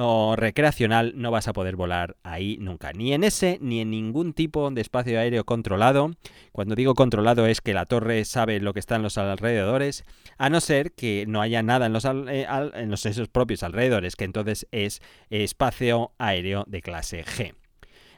o 0.00 0.36
recreacional 0.36 1.14
no 1.16 1.32
vas 1.32 1.48
a 1.48 1.52
poder 1.52 1.74
volar 1.74 2.16
ahí 2.22 2.56
nunca. 2.60 2.92
Ni 2.92 3.12
en 3.12 3.24
ese 3.24 3.58
ni 3.60 3.80
en 3.80 3.90
ningún 3.90 4.32
tipo 4.32 4.70
de 4.70 4.80
espacio 4.80 5.18
aéreo 5.18 5.44
controlado. 5.44 6.12
Cuando 6.52 6.76
digo 6.76 6.94
controlado 6.94 7.46
es 7.46 7.60
que 7.60 7.74
la 7.74 7.84
torre 7.84 8.24
sabe 8.24 8.60
lo 8.60 8.72
que 8.72 8.80
está 8.80 8.94
en 8.96 9.02
los 9.02 9.18
alrededores, 9.18 10.04
a 10.36 10.50
no 10.50 10.60
ser 10.60 10.92
que 10.92 11.24
no 11.26 11.40
haya 11.40 11.64
nada 11.64 11.86
en 11.86 11.92
los, 11.92 12.04
eh, 12.04 12.46
en 12.74 12.92
esos 12.92 13.28
propios 13.28 13.64
alrededores, 13.64 14.14
que 14.14 14.24
entonces 14.24 14.68
es 14.70 15.02
espacio 15.30 16.12
aéreo 16.18 16.64
de 16.68 16.80
clase 16.80 17.24
G. 17.24 17.54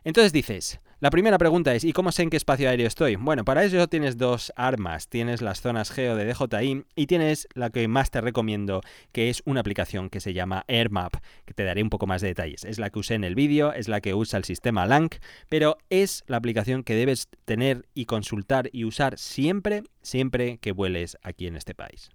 Entonces 0.05 0.33
dices, 0.35 0.81
la 1.01 1.09
primera 1.09 1.39
pregunta 1.39 1.75
es, 1.75 1.83
¿y 1.85 1.95
cómo 1.95 2.13
sé 2.13 2.25
en 2.25 2.29
qué 2.29 2.37
espacio 2.37 2.69
aéreo 2.69 2.87
estoy? 2.87 3.17
Bueno, 3.17 3.43
para 3.43 3.65
eso 3.65 3.89
tienes 3.89 4.19
dos 4.19 4.53
armas. 4.55 5.09
Tienes 5.09 5.41
las 5.41 5.63
zonas 5.63 5.91
geo 5.91 6.15
de 6.15 6.27
DJI 6.27 6.85
y 6.95 7.07
tienes 7.07 7.49
la 7.55 7.71
que 7.71 7.89
más 7.89 8.11
te 8.11 8.21
recomiendo, 8.21 8.83
que 9.11 9.31
es 9.31 9.43
una 9.47 9.61
aplicación 9.61 10.11
que 10.11 10.21
se 10.21 10.35
llama 10.35 10.67
AirMap, 10.69 11.15
que 11.47 11.55
te 11.55 11.65
daré 11.65 11.83
un 11.83 11.89
poco 11.89 12.07
más 12.07 12.21
de 12.21 12.29
detalles. 12.29 12.67
Es 12.67 12.79
la 12.79 12.91
que 12.91 12.99
usé 12.99 13.15
en 13.15 13.25
el 13.25 13.35
vídeo, 13.35 13.73
es 13.73 13.89
la 13.89 14.03
que 14.03 14.13
usa 14.13 14.37
el 14.37 14.45
sistema 14.45 14.85
LANC, 14.85 15.17
pero 15.49 15.79
es 15.89 16.23
la 16.27 16.37
aplicación 16.37 16.85
que 16.85 16.95
debes 16.95 17.29
tener 17.47 17.89
y 17.95 18.05
consultar 18.05 18.69
y 18.71 18.85
usar 18.85 19.17
siempre, 19.17 19.85
siempre 20.03 20.59
que 20.59 20.73
vueles 20.73 21.17
aquí 21.23 21.47
en 21.47 21.57
este 21.57 21.75
país. 21.75 22.11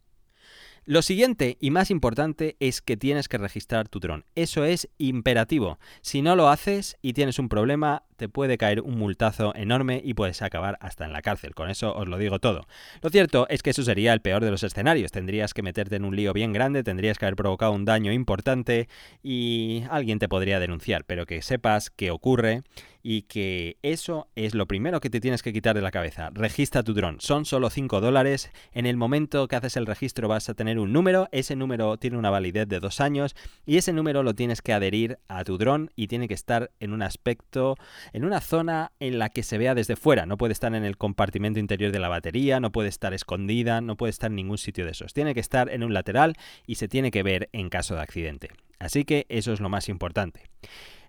Lo 0.88 1.02
siguiente 1.02 1.58
y 1.60 1.72
más 1.72 1.90
importante 1.90 2.58
es 2.60 2.80
que 2.80 2.96
tienes 2.96 3.28
que 3.28 3.40
registrar 3.40 3.90
tu 3.90 4.00
dron. 4.00 4.24
Eso 4.36 4.66
es 4.66 4.88
imperativo. 5.00 5.80
Si 6.02 6.22
no 6.22 6.36
lo 6.36 6.48
haces 6.48 6.96
y 7.02 7.14
tienes 7.14 7.40
un 7.40 7.50
problema, 7.50 8.04
te 8.16 8.30
puede 8.30 8.58
caer 8.58 8.82
un 8.82 8.98
multazo 8.98 9.54
enorme 9.56 10.02
y 10.04 10.14
puedes 10.14 10.42
acabar 10.42 10.78
hasta 10.82 11.06
en 11.06 11.14
la 11.14 11.22
cárcel. 11.22 11.56
Con 11.56 11.70
eso 11.70 11.96
os 11.96 12.08
lo 12.08 12.18
digo 12.18 12.40
todo. 12.40 12.68
Lo 13.02 13.10
cierto 13.10 13.48
es 13.50 13.64
que 13.64 13.72
eso 13.72 13.84
sería 13.84 14.14
el 14.14 14.22
peor 14.22 14.44
de 14.44 14.52
los 14.52 14.64
escenarios. 14.64 15.12
Tendrías 15.12 15.54
que 15.54 15.62
meterte 15.62 15.96
en 15.96 16.06
un 16.06 16.16
lío 16.16 16.34
bien 16.34 16.54
grande, 16.54 16.84
tendrías 16.84 17.18
que 17.18 17.26
haber 17.26 17.36
provocado 17.36 17.72
un 17.72 17.86
daño 17.86 18.12
importante 18.12 18.88
y 19.24 19.84
alguien 19.90 20.20
te 20.20 20.28
podría 20.28 20.60
denunciar. 20.60 21.06
Pero 21.06 21.26
que 21.26 21.42
sepas 21.42 21.90
que 21.90 22.12
ocurre 22.12 22.64
y 23.08 23.22
que 23.22 23.78
eso 23.84 24.30
es 24.34 24.56
lo 24.56 24.66
primero 24.66 25.00
que 25.00 25.12
te 25.12 25.20
tienes 25.20 25.44
que 25.44 25.54
quitar 25.54 25.76
de 25.76 25.84
la 25.84 25.92
cabeza. 25.92 26.32
Registra 26.34 26.82
tu 26.82 26.96
dron. 26.96 27.18
Son 27.22 27.46
solo 27.46 27.70
5 27.70 28.02
dólares. 28.02 28.50
En 28.74 28.88
el 28.88 28.98
momento 28.98 29.48
que 29.48 29.56
haces 29.56 29.78
el 29.78 29.86
registro 29.86 30.28
vas 30.28 30.50
a 30.50 30.56
tener 30.56 30.80
un 30.80 30.92
número. 30.92 31.28
Ese 31.32 31.56
número 31.56 31.98
tiene 31.98 32.18
una 32.18 32.32
validez 32.32 32.68
de 32.68 32.80
dos 32.80 33.02
años 33.02 33.36
y 33.64 33.78
ese 33.78 33.94
número 33.94 34.24
lo 34.24 34.34
tienes 34.34 34.64
que 34.64 34.74
adherir 34.74 35.20
a 35.28 35.44
tu 35.44 35.60
dron 35.60 35.92
y 35.96 36.08
tiene 36.08 36.28
que 36.28 36.34
estar 36.34 36.72
en 36.80 36.94
un 36.94 37.04
aspecto 37.04 37.76
en 38.14 38.26
una 38.26 38.42
zona 38.42 38.92
en 39.00 39.20
la 39.20 39.30
que 39.30 39.44
se 39.44 39.58
vea 39.58 39.76
desde 39.76 39.96
fuera. 39.96 40.26
No 40.26 40.38
puede 40.38 40.54
estar 40.54 40.74
en 40.74 40.84
el 40.84 40.98
compartimento 40.98 41.60
interior 41.60 41.92
de 41.92 42.00
la 42.00 42.10
batería, 42.10 42.60
no 42.60 42.72
puede 42.72 42.90
estar 42.90 43.14
escondida, 43.14 43.82
no 43.82 43.98
puede 43.98 44.12
estar 44.12 44.32
en 44.32 44.36
ningún 44.36 44.58
sitio 44.58 44.86
de 44.86 44.92
esos. 44.92 45.14
Tiene 45.14 45.34
que 45.34 45.40
estar 45.40 45.70
en 45.70 45.84
un 45.84 45.94
lateral 45.94 46.36
y 46.66 46.76
se 46.76 46.88
tiene 46.88 47.12
que 47.12 47.24
ver 47.24 47.50
en 47.54 47.70
caso 47.70 47.96
de 47.96 48.02
accidente. 48.02 48.50
Así 48.80 49.06
que 49.06 49.26
eso 49.30 49.54
es 49.54 49.60
lo 49.60 49.70
más 49.70 49.90
importante. 49.90 50.44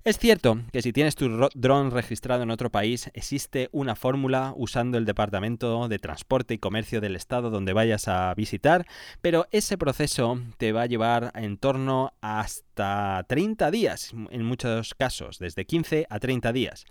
Es 0.06 0.18
cierto 0.18 0.60
que 0.72 0.82
si 0.82 0.92
tienes 0.92 1.16
tu 1.16 1.48
dron 1.56 1.90
registrado 1.90 2.44
en 2.44 2.52
otro 2.52 2.70
país, 2.70 3.10
existe 3.12 3.68
una 3.72 3.96
fórmula 3.96 4.54
usando 4.56 4.98
el 4.98 5.04
Departamento 5.04 5.88
de 5.88 5.98
Transporte 5.98 6.54
y 6.54 6.58
Comercio 6.58 7.00
del 7.00 7.16
Estado 7.16 7.50
donde 7.50 7.72
vayas 7.72 8.06
a 8.06 8.32
visitar, 8.34 8.86
pero 9.20 9.48
ese 9.50 9.76
proceso 9.76 10.40
te 10.58 10.70
va 10.70 10.82
a 10.82 10.86
llevar 10.86 11.32
en 11.34 11.56
torno 11.56 12.12
hasta 12.20 13.24
30 13.28 13.68
días, 13.72 14.12
en 14.30 14.44
muchos 14.44 14.94
casos, 14.94 15.40
desde 15.40 15.64
15 15.64 16.06
a 16.08 16.20
30 16.20 16.52
días. 16.52 16.86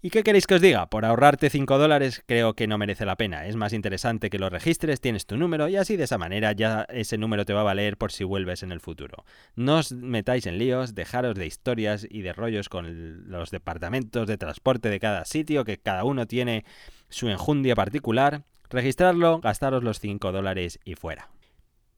¿Y 0.00 0.10
qué 0.10 0.22
queréis 0.22 0.46
que 0.46 0.54
os 0.54 0.60
diga? 0.60 0.86
Por 0.86 1.04
ahorrarte 1.04 1.50
5 1.50 1.76
dólares 1.76 2.22
creo 2.24 2.54
que 2.54 2.68
no 2.68 2.78
merece 2.78 3.04
la 3.04 3.16
pena. 3.16 3.46
Es 3.46 3.56
más 3.56 3.72
interesante 3.72 4.30
que 4.30 4.38
lo 4.38 4.48
registres, 4.48 5.00
tienes 5.00 5.26
tu 5.26 5.36
número 5.36 5.68
y 5.68 5.74
así 5.74 5.96
de 5.96 6.04
esa 6.04 6.18
manera 6.18 6.52
ya 6.52 6.86
ese 6.88 7.18
número 7.18 7.44
te 7.44 7.52
va 7.52 7.62
a 7.62 7.64
valer 7.64 7.96
por 7.96 8.12
si 8.12 8.22
vuelves 8.22 8.62
en 8.62 8.70
el 8.70 8.78
futuro. 8.78 9.24
No 9.56 9.78
os 9.78 9.90
metáis 9.90 10.46
en 10.46 10.56
líos, 10.56 10.94
dejaros 10.94 11.34
de 11.34 11.46
historias 11.46 12.06
y 12.08 12.22
de 12.22 12.32
rollos 12.32 12.68
con 12.68 13.28
los 13.28 13.50
departamentos 13.50 14.28
de 14.28 14.38
transporte 14.38 14.88
de 14.88 15.00
cada 15.00 15.24
sitio, 15.24 15.64
que 15.64 15.78
cada 15.78 16.04
uno 16.04 16.26
tiene 16.26 16.64
su 17.08 17.28
enjundia 17.28 17.74
particular. 17.74 18.44
Registrarlo, 18.70 19.40
gastaros 19.40 19.82
los 19.82 19.98
5 19.98 20.30
dólares 20.30 20.78
y 20.84 20.94
fuera. 20.94 21.28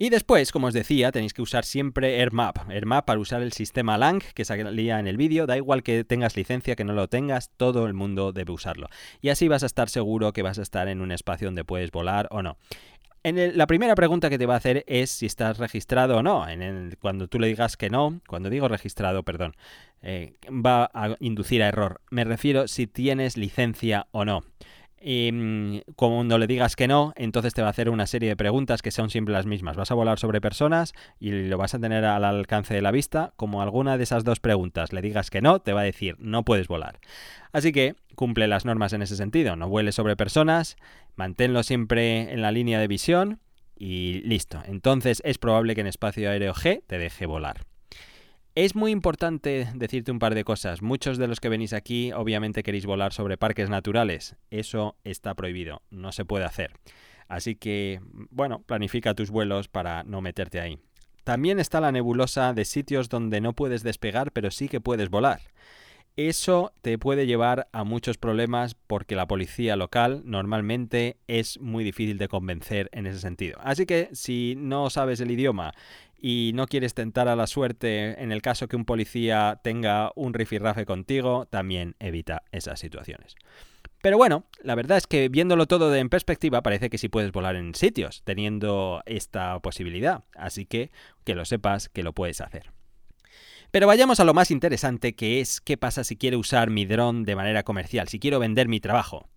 Y 0.02 0.08
después, 0.08 0.50
como 0.50 0.68
os 0.68 0.72
decía, 0.72 1.12
tenéis 1.12 1.34
que 1.34 1.42
usar 1.42 1.66
siempre 1.66 2.20
AirMap. 2.20 2.70
AirMap 2.70 3.04
para 3.04 3.20
usar 3.20 3.42
el 3.42 3.52
sistema 3.52 3.98
LANG 3.98 4.22
que 4.32 4.46
salía 4.46 4.98
en 4.98 5.06
el 5.06 5.18
vídeo. 5.18 5.46
Da 5.46 5.58
igual 5.58 5.82
que 5.82 6.04
tengas 6.04 6.38
licencia, 6.38 6.74
que 6.74 6.84
no 6.84 6.94
lo 6.94 7.08
tengas, 7.08 7.50
todo 7.58 7.86
el 7.86 7.92
mundo 7.92 8.32
debe 8.32 8.50
usarlo. 8.50 8.88
Y 9.20 9.28
así 9.28 9.46
vas 9.46 9.62
a 9.62 9.66
estar 9.66 9.90
seguro 9.90 10.32
que 10.32 10.40
vas 10.40 10.58
a 10.58 10.62
estar 10.62 10.88
en 10.88 11.02
un 11.02 11.12
espacio 11.12 11.48
donde 11.48 11.64
puedes 11.64 11.90
volar 11.90 12.28
o 12.30 12.40
no. 12.40 12.56
En 13.24 13.58
la 13.58 13.66
primera 13.66 13.94
pregunta 13.94 14.30
que 14.30 14.38
te 14.38 14.46
va 14.46 14.54
a 14.54 14.56
hacer 14.56 14.84
es 14.86 15.10
si 15.10 15.26
estás 15.26 15.58
registrado 15.58 16.16
o 16.16 16.22
no. 16.22 16.48
En 16.48 16.96
cuando 16.98 17.28
tú 17.28 17.38
le 17.38 17.48
digas 17.48 17.76
que 17.76 17.90
no, 17.90 18.22
cuando 18.26 18.48
digo 18.48 18.68
registrado, 18.68 19.22
perdón, 19.22 19.54
eh, 20.00 20.32
va 20.48 20.90
a 20.94 21.14
inducir 21.20 21.62
a 21.62 21.68
error. 21.68 22.00
Me 22.10 22.24
refiero 22.24 22.68
si 22.68 22.86
tienes 22.86 23.36
licencia 23.36 24.06
o 24.12 24.24
no. 24.24 24.44
Y 25.02 25.30
mm, 25.32 25.92
cuando 25.96 26.36
le 26.36 26.46
digas 26.46 26.76
que 26.76 26.86
no, 26.86 27.14
entonces 27.16 27.54
te 27.54 27.62
va 27.62 27.68
a 27.68 27.70
hacer 27.70 27.88
una 27.88 28.06
serie 28.06 28.28
de 28.28 28.36
preguntas 28.36 28.82
que 28.82 28.90
son 28.90 29.08
siempre 29.08 29.32
las 29.32 29.46
mismas. 29.46 29.76
Vas 29.76 29.90
a 29.90 29.94
volar 29.94 30.18
sobre 30.18 30.42
personas 30.42 30.92
y 31.18 31.30
lo 31.30 31.56
vas 31.56 31.74
a 31.74 31.78
tener 31.78 32.04
al 32.04 32.24
alcance 32.24 32.74
de 32.74 32.82
la 32.82 32.90
vista. 32.90 33.32
Como 33.36 33.62
alguna 33.62 33.96
de 33.96 34.04
esas 34.04 34.24
dos 34.24 34.40
preguntas 34.40 34.92
le 34.92 35.00
digas 35.00 35.30
que 35.30 35.40
no, 35.40 35.60
te 35.60 35.72
va 35.72 35.80
a 35.80 35.84
decir 35.84 36.16
no 36.18 36.44
puedes 36.44 36.68
volar. 36.68 37.00
Así 37.52 37.72
que 37.72 37.94
cumple 38.14 38.46
las 38.46 38.66
normas 38.66 38.92
en 38.92 39.00
ese 39.00 39.16
sentido. 39.16 39.56
No 39.56 39.68
vueles 39.68 39.94
sobre 39.94 40.16
personas, 40.16 40.76
manténlo 41.16 41.62
siempre 41.62 42.32
en 42.32 42.42
la 42.42 42.52
línea 42.52 42.78
de 42.78 42.86
visión 42.86 43.40
y 43.78 44.20
listo. 44.26 44.62
Entonces 44.66 45.22
es 45.24 45.38
probable 45.38 45.74
que 45.74 45.80
en 45.80 45.86
espacio 45.86 46.28
aéreo 46.30 46.52
G 46.52 46.82
te 46.86 46.98
deje 46.98 47.24
volar. 47.24 47.62
Es 48.56 48.74
muy 48.74 48.90
importante 48.90 49.68
decirte 49.74 50.10
un 50.10 50.18
par 50.18 50.34
de 50.34 50.42
cosas. 50.42 50.82
Muchos 50.82 51.18
de 51.18 51.28
los 51.28 51.38
que 51.38 51.48
venís 51.48 51.72
aquí 51.72 52.10
obviamente 52.12 52.64
queréis 52.64 52.84
volar 52.84 53.12
sobre 53.12 53.36
parques 53.36 53.70
naturales. 53.70 54.34
Eso 54.50 54.96
está 55.04 55.34
prohibido, 55.34 55.82
no 55.90 56.10
se 56.10 56.24
puede 56.24 56.44
hacer. 56.44 56.72
Así 57.28 57.54
que, 57.54 58.00
bueno, 58.30 58.62
planifica 58.62 59.14
tus 59.14 59.30
vuelos 59.30 59.68
para 59.68 60.02
no 60.02 60.20
meterte 60.20 60.60
ahí. 60.60 60.80
También 61.22 61.60
está 61.60 61.80
la 61.80 61.92
nebulosa 61.92 62.52
de 62.52 62.64
sitios 62.64 63.08
donde 63.08 63.40
no 63.40 63.52
puedes 63.52 63.84
despegar 63.84 64.32
pero 64.32 64.50
sí 64.50 64.68
que 64.68 64.80
puedes 64.80 65.10
volar. 65.10 65.40
Eso 66.16 66.72
te 66.82 66.98
puede 66.98 67.26
llevar 67.26 67.68
a 67.72 67.84
muchos 67.84 68.18
problemas 68.18 68.74
porque 68.74 69.14
la 69.14 69.28
policía 69.28 69.76
local 69.76 70.22
normalmente 70.24 71.18
es 71.28 71.60
muy 71.60 71.84
difícil 71.84 72.18
de 72.18 72.26
convencer 72.26 72.90
en 72.92 73.06
ese 73.06 73.20
sentido. 73.20 73.58
Así 73.62 73.86
que 73.86 74.08
si 74.12 74.54
no 74.58 74.90
sabes 74.90 75.20
el 75.20 75.30
idioma 75.30 75.72
y 76.20 76.52
no 76.54 76.66
quieres 76.66 76.94
tentar 76.94 77.28
a 77.28 77.36
la 77.36 77.46
suerte 77.46 78.22
en 78.22 78.32
el 78.32 78.42
caso 78.42 78.68
que 78.68 78.76
un 78.76 78.84
policía 78.84 79.60
tenga 79.64 80.12
un 80.14 80.34
rifirrafe 80.34 80.84
contigo, 80.84 81.46
también 81.46 81.96
evita 81.98 82.42
esas 82.52 82.78
situaciones. 82.78 83.36
Pero 84.02 84.16
bueno, 84.16 84.44
la 84.62 84.74
verdad 84.74 84.98
es 84.98 85.06
que 85.06 85.28
viéndolo 85.28 85.66
todo 85.66 85.94
en 85.94 86.08
perspectiva 86.08 86.62
parece 86.62 86.88
que 86.88 86.98
sí 86.98 87.08
puedes 87.08 87.32
volar 87.32 87.56
en 87.56 87.74
sitios 87.74 88.22
teniendo 88.24 89.02
esta 89.06 89.58
posibilidad, 89.60 90.24
así 90.34 90.64
que 90.66 90.90
que 91.24 91.34
lo 91.34 91.44
sepas 91.44 91.88
que 91.88 92.02
lo 92.02 92.12
puedes 92.12 92.40
hacer. 92.40 92.70
Pero 93.70 93.86
vayamos 93.86 94.18
a 94.18 94.24
lo 94.24 94.34
más 94.34 94.50
interesante 94.50 95.14
que 95.14 95.40
es 95.40 95.60
qué 95.60 95.76
pasa 95.76 96.02
si 96.02 96.16
quiero 96.16 96.38
usar 96.38 96.70
mi 96.70 96.86
dron 96.86 97.24
de 97.24 97.36
manera 97.36 97.62
comercial, 97.62 98.08
si 98.08 98.18
quiero 98.18 98.38
vender 98.40 98.68
mi 98.68 98.80
trabajo. 98.80 99.28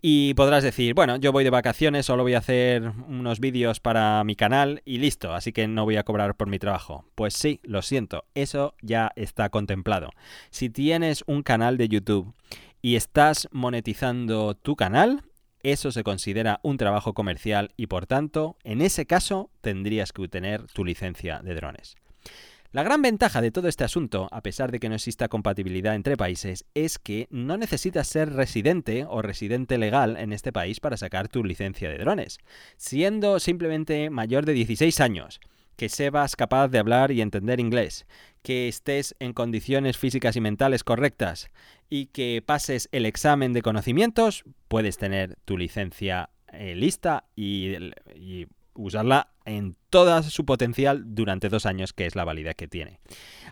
Y 0.00 0.34
podrás 0.34 0.62
decir, 0.62 0.94
bueno, 0.94 1.16
yo 1.16 1.32
voy 1.32 1.42
de 1.42 1.50
vacaciones, 1.50 2.06
solo 2.06 2.22
voy 2.22 2.34
a 2.34 2.38
hacer 2.38 2.92
unos 3.08 3.40
vídeos 3.40 3.80
para 3.80 4.22
mi 4.22 4.36
canal 4.36 4.80
y 4.84 4.98
listo, 4.98 5.34
así 5.34 5.52
que 5.52 5.66
no 5.66 5.84
voy 5.84 5.96
a 5.96 6.04
cobrar 6.04 6.36
por 6.36 6.48
mi 6.48 6.60
trabajo. 6.60 7.04
Pues 7.16 7.34
sí, 7.34 7.58
lo 7.64 7.82
siento, 7.82 8.24
eso 8.34 8.74
ya 8.80 9.10
está 9.16 9.48
contemplado. 9.48 10.10
Si 10.50 10.70
tienes 10.70 11.24
un 11.26 11.42
canal 11.42 11.78
de 11.78 11.88
YouTube 11.88 12.32
y 12.80 12.94
estás 12.94 13.48
monetizando 13.50 14.54
tu 14.54 14.76
canal, 14.76 15.24
eso 15.64 15.90
se 15.90 16.04
considera 16.04 16.60
un 16.62 16.76
trabajo 16.76 17.12
comercial 17.12 17.72
y 17.76 17.88
por 17.88 18.06
tanto, 18.06 18.56
en 18.62 18.82
ese 18.82 19.04
caso, 19.04 19.50
tendrías 19.60 20.12
que 20.12 20.22
obtener 20.22 20.62
tu 20.68 20.84
licencia 20.84 21.40
de 21.42 21.56
drones. 21.56 21.96
La 22.70 22.82
gran 22.82 23.00
ventaja 23.00 23.40
de 23.40 23.50
todo 23.50 23.66
este 23.66 23.84
asunto, 23.84 24.28
a 24.30 24.42
pesar 24.42 24.70
de 24.70 24.78
que 24.78 24.90
no 24.90 24.94
exista 24.94 25.28
compatibilidad 25.28 25.94
entre 25.94 26.18
países, 26.18 26.66
es 26.74 26.98
que 26.98 27.26
no 27.30 27.56
necesitas 27.56 28.06
ser 28.08 28.34
residente 28.34 29.06
o 29.08 29.22
residente 29.22 29.78
legal 29.78 30.18
en 30.18 30.34
este 30.34 30.52
país 30.52 30.78
para 30.78 30.98
sacar 30.98 31.28
tu 31.28 31.42
licencia 31.44 31.88
de 31.88 31.96
drones, 31.96 32.36
siendo 32.76 33.40
simplemente 33.40 34.10
mayor 34.10 34.44
de 34.44 34.52
16 34.52 35.00
años 35.00 35.40
que 35.76 35.88
sepas 35.88 36.36
capaz 36.36 36.68
de 36.68 36.78
hablar 36.78 37.10
y 37.10 37.22
entender 37.22 37.58
inglés, 37.58 38.04
que 38.42 38.68
estés 38.68 39.14
en 39.18 39.32
condiciones 39.32 39.96
físicas 39.96 40.36
y 40.36 40.40
mentales 40.42 40.84
correctas 40.84 41.48
y 41.88 42.06
que 42.06 42.42
pases 42.44 42.90
el 42.92 43.06
examen 43.06 43.54
de 43.54 43.62
conocimientos, 43.62 44.44
puedes 44.66 44.98
tener 44.98 45.36
tu 45.46 45.56
licencia 45.56 46.30
eh, 46.52 46.74
lista 46.74 47.28
y 47.34 47.76
usarla 48.74 49.30
en 49.48 49.76
toda 49.90 50.22
su 50.22 50.44
potencial 50.44 51.02
durante 51.14 51.48
dos 51.48 51.66
años, 51.66 51.92
que 51.92 52.06
es 52.06 52.14
la 52.14 52.24
validez 52.24 52.54
que 52.56 52.68
tiene. 52.68 53.00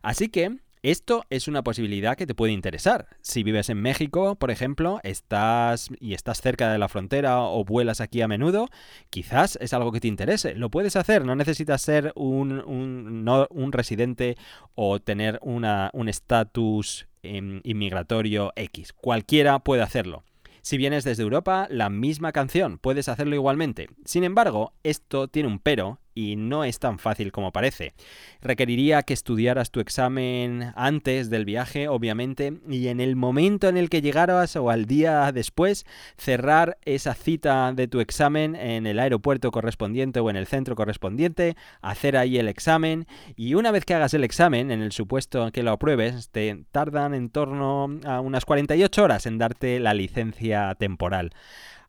Así 0.02 0.28
que 0.28 0.58
esto 0.82 1.24
es 1.30 1.48
una 1.48 1.64
posibilidad 1.64 2.16
que 2.16 2.28
te 2.28 2.34
puede 2.36 2.52
interesar. 2.52 3.08
Si 3.20 3.42
vives 3.42 3.70
en 3.70 3.82
México, 3.82 4.36
por 4.36 4.52
ejemplo, 4.52 5.00
estás 5.02 5.88
y 5.98 6.14
estás 6.14 6.40
cerca 6.40 6.70
de 6.70 6.78
la 6.78 6.88
frontera 6.88 7.40
o 7.40 7.64
vuelas 7.64 8.00
aquí 8.00 8.22
a 8.22 8.28
menudo, 8.28 8.68
quizás 9.10 9.58
es 9.60 9.72
algo 9.72 9.90
que 9.90 9.98
te 9.98 10.06
interese. 10.06 10.54
Lo 10.54 10.70
puedes 10.70 10.94
hacer, 10.94 11.24
no 11.24 11.34
necesitas 11.34 11.82
ser 11.82 12.12
un, 12.14 12.60
un, 12.60 13.72
residente 13.72 14.36
o 14.76 15.00
tener 15.00 15.40
un 15.42 16.08
estatus 16.08 17.08
em, 17.24 17.60
inmigratorio 17.64 18.52
X. 18.54 18.92
Cualquiera 18.92 19.58
puede 19.58 19.82
hacerlo. 19.82 20.22
Si 20.66 20.78
vienes 20.78 21.04
desde 21.04 21.22
Europa, 21.22 21.68
la 21.70 21.90
misma 21.90 22.32
canción, 22.32 22.78
puedes 22.78 23.08
hacerlo 23.08 23.36
igualmente. 23.36 23.88
Sin 24.04 24.24
embargo, 24.24 24.72
esto 24.82 25.28
tiene 25.28 25.48
un 25.48 25.60
pero 25.60 26.00
y 26.16 26.34
no 26.34 26.64
es 26.64 26.80
tan 26.80 26.98
fácil 26.98 27.30
como 27.30 27.52
parece. 27.52 27.92
Requeriría 28.40 29.02
que 29.02 29.12
estudiaras 29.12 29.70
tu 29.70 29.80
examen 29.80 30.72
antes 30.74 31.30
del 31.30 31.44
viaje, 31.44 31.88
obviamente, 31.88 32.54
y 32.68 32.88
en 32.88 33.00
el 33.00 33.14
momento 33.14 33.68
en 33.68 33.76
el 33.76 33.90
que 33.90 34.00
llegaras 34.00 34.56
o 34.56 34.70
al 34.70 34.86
día 34.86 35.30
después, 35.30 35.84
cerrar 36.16 36.78
esa 36.86 37.14
cita 37.14 37.72
de 37.72 37.86
tu 37.86 38.00
examen 38.00 38.56
en 38.56 38.86
el 38.86 38.98
aeropuerto 38.98 39.50
correspondiente 39.50 40.18
o 40.18 40.30
en 40.30 40.36
el 40.36 40.46
centro 40.46 40.74
correspondiente, 40.74 41.54
hacer 41.82 42.16
ahí 42.16 42.38
el 42.38 42.48
examen 42.48 43.06
y 43.36 43.54
una 43.54 43.70
vez 43.70 43.84
que 43.84 43.94
hagas 43.94 44.14
el 44.14 44.24
examen, 44.24 44.70
en 44.70 44.80
el 44.80 44.92
supuesto 44.92 45.52
que 45.52 45.62
lo 45.62 45.72
apruebes, 45.72 46.30
te 46.30 46.64
tardan 46.72 47.12
en 47.12 47.28
torno 47.28 47.90
a 48.06 48.20
unas 48.20 48.46
48 48.46 49.04
horas 49.04 49.26
en 49.26 49.36
darte 49.36 49.78
la 49.80 49.92
licencia 49.92 50.74
temporal. 50.76 51.32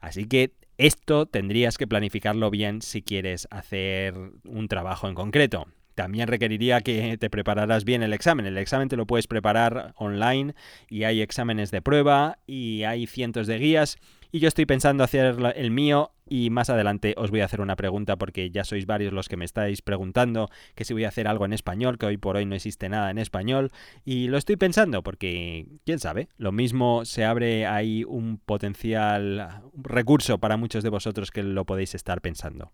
Así 0.01 0.25
que 0.25 0.51
esto 0.77 1.25
tendrías 1.25 1.77
que 1.77 1.88
planificarlo 1.88 2.50
bien 2.50 2.81
si 2.81 3.01
quieres 3.01 3.48
hacer 3.51 4.13
un 4.43 4.67
trabajo 4.67 5.07
en 5.07 5.15
concreto. 5.15 5.67
También 5.96 6.27
requeriría 6.27 6.81
que 6.81 7.17
te 7.17 7.31
prepararas 7.31 7.84
bien 7.84 8.03
el 8.03 8.13
examen. 8.13 8.46
El 8.46 8.60
examen 8.60 8.88
te 8.88 8.98
lo 8.98 9.07
puedes 9.07 9.25
preparar 9.25 9.93
online 9.98 10.53
y 10.89 11.05
hay 11.05 11.22
exámenes 11.22 11.72
de 11.72 11.81
prueba 11.81 12.38
y 12.46 12.84
hay 12.84 13.07
cientos 13.07 13.48
de 13.48 13.57
guías 13.57 13.98
y 14.31 14.39
yo 14.39 14.48
estoy 14.48 14.67
pensando 14.67 15.03
hacer 15.03 15.36
el 15.55 15.72
mío 15.72 16.12
y 16.29 16.50
más 16.50 16.69
adelante 16.69 17.13
os 17.17 17.31
voy 17.31 17.41
a 17.41 17.46
hacer 17.46 17.62
una 17.62 17.75
pregunta 17.75 18.17
porque 18.17 18.50
ya 18.51 18.63
sois 18.63 18.86
varios 18.86 19.13
los 19.13 19.29
que 19.29 19.38
me 19.38 19.46
estáis 19.46 19.81
preguntando 19.81 20.50
que 20.75 20.86
si 20.86 20.93
voy 20.93 21.05
a 21.05 21.10
hacer 21.10 21.27
algo 21.27 21.46
en 21.46 21.53
español, 21.53 21.98
que 21.98 22.05
hoy 22.05 22.17
por 22.17 22.38
hoy 22.38 22.46
no 22.46 22.55
existe 22.55 22.89
nada 22.89 23.12
en 23.12 23.17
español. 23.17 23.72
Y 24.05 24.27
lo 24.27 24.38
estoy 24.38 24.55
pensando 24.55 25.03
porque, 25.03 25.67
quién 25.86 26.00
sabe, 26.00 26.29
lo 26.38 26.51
mismo 26.51 27.05
se 27.05 27.25
abre 27.25 27.65
ahí 27.65 28.03
un 28.03 28.38
potencial 28.38 29.62
recurso 29.74 30.38
para 30.38 30.57
muchos 30.57 30.84
de 30.84 30.89
vosotros 30.89 31.31
que 31.31 31.43
lo 31.43 31.65
podéis 31.65 31.96
estar 31.96 32.22
pensando. 32.22 32.72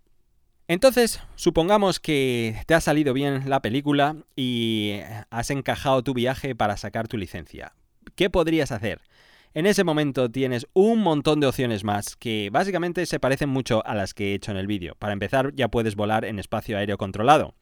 Entonces, 0.67 1.19
supongamos 1.35 1.99
que 1.99 2.55
te 2.65 2.73
ha 2.73 2.79
salido 2.81 3.13
bien 3.13 3.49
la 3.49 3.61
película 3.61 4.15
y 4.35 4.99
has 5.29 5.49
encajado 5.49 6.03
tu 6.03 6.13
viaje 6.13 6.55
para 6.55 6.77
sacar 6.77 7.07
tu 7.07 7.17
licencia. 7.17 7.73
¿Qué 8.15 8.29
podrías 8.29 8.71
hacer? 8.71 9.01
En 9.55 9.67
ese 9.67 9.83
momento 9.83 10.31
tienes 10.31 10.65
un 10.73 11.01
montón 11.01 11.39
de 11.39 11.45
opciones 11.45 11.83
más 11.83 12.15
que 12.15 12.49
básicamente 12.51 13.05
se 13.05 13.19
parecen 13.19 13.49
mucho 13.49 13.85
a 13.85 13.93
las 13.93 14.15
que 14.15 14.31
he 14.31 14.33
hecho 14.33 14.49
en 14.49 14.57
el 14.57 14.65
vídeo. 14.65 14.95
Para 14.97 15.13
empezar, 15.13 15.53
ya 15.53 15.67
puedes 15.67 15.95
volar 15.95 16.25
en 16.25 16.39
espacio 16.39 16.75
aéreo 16.75 16.97
controlado. 16.97 17.53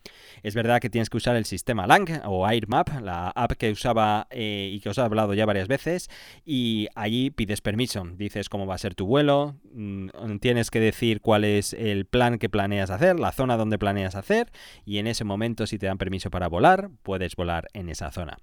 Es 0.41 0.55
verdad 0.55 0.79
que 0.79 0.89
tienes 0.89 1.09
que 1.09 1.17
usar 1.17 1.35
el 1.35 1.43
sistema 1.43 1.87
LANG 1.87 2.21
o 2.23 2.47
AirMap, 2.47 3.01
la 3.01 3.27
app 3.31 3.51
que 3.57 3.71
usaba 3.71 4.27
eh, 4.29 4.69
y 4.71 4.79
que 4.79 4.87
os 4.87 4.97
he 4.97 5.01
hablado 5.01 5.33
ya 5.33 5.45
varias 5.45 5.67
veces, 5.67 6.09
y 6.45 6.87
allí 6.95 7.29
pides 7.29 7.59
permiso. 7.59 8.05
Dices 8.15 8.47
cómo 8.47 8.65
va 8.65 8.75
a 8.75 8.77
ser 8.77 8.95
tu 8.95 9.05
vuelo, 9.05 9.57
mm, 9.73 10.37
tienes 10.39 10.71
que 10.71 10.79
decir 10.79 11.19
cuál 11.19 11.43
es 11.43 11.73
el 11.73 12.05
plan 12.05 12.37
que 12.37 12.47
planeas 12.47 12.89
hacer, 12.89 13.19
la 13.19 13.33
zona 13.33 13.57
donde 13.57 13.77
planeas 13.77 14.15
hacer, 14.15 14.49
y 14.85 14.99
en 14.99 15.07
ese 15.07 15.25
momento, 15.25 15.67
si 15.67 15.77
te 15.77 15.87
dan 15.87 15.97
permiso 15.97 16.31
para 16.31 16.47
volar, 16.47 16.89
puedes 17.03 17.35
volar 17.35 17.67
en 17.73 17.89
esa 17.89 18.11
zona. 18.11 18.37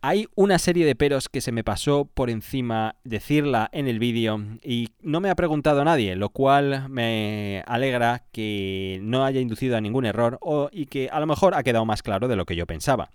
Hay 0.00 0.28
una 0.36 0.60
serie 0.60 0.86
de 0.86 0.94
peros 0.94 1.28
que 1.28 1.40
se 1.40 1.50
me 1.50 1.64
pasó 1.64 2.04
por 2.04 2.30
encima 2.30 2.94
decirla 3.02 3.68
en 3.72 3.88
el 3.88 3.98
vídeo 3.98 4.40
y 4.62 4.90
no 5.02 5.20
me 5.20 5.28
ha 5.28 5.34
preguntado 5.34 5.84
nadie, 5.84 6.14
lo 6.14 6.28
cual 6.28 6.88
me 6.88 7.64
alegra 7.66 8.22
que 8.30 9.00
no 9.02 9.24
haya 9.24 9.40
inducido 9.40 9.76
a 9.76 9.80
ningún 9.80 10.06
error 10.06 10.38
o, 10.40 10.68
y 10.70 10.86
que 10.86 11.08
a 11.10 11.18
lo 11.18 11.26
mejor 11.26 11.56
ha 11.56 11.64
quedado 11.64 11.84
más 11.84 12.04
claro 12.04 12.28
de 12.28 12.36
lo 12.36 12.46
que 12.46 12.54
yo 12.54 12.64
pensaba. 12.64 13.10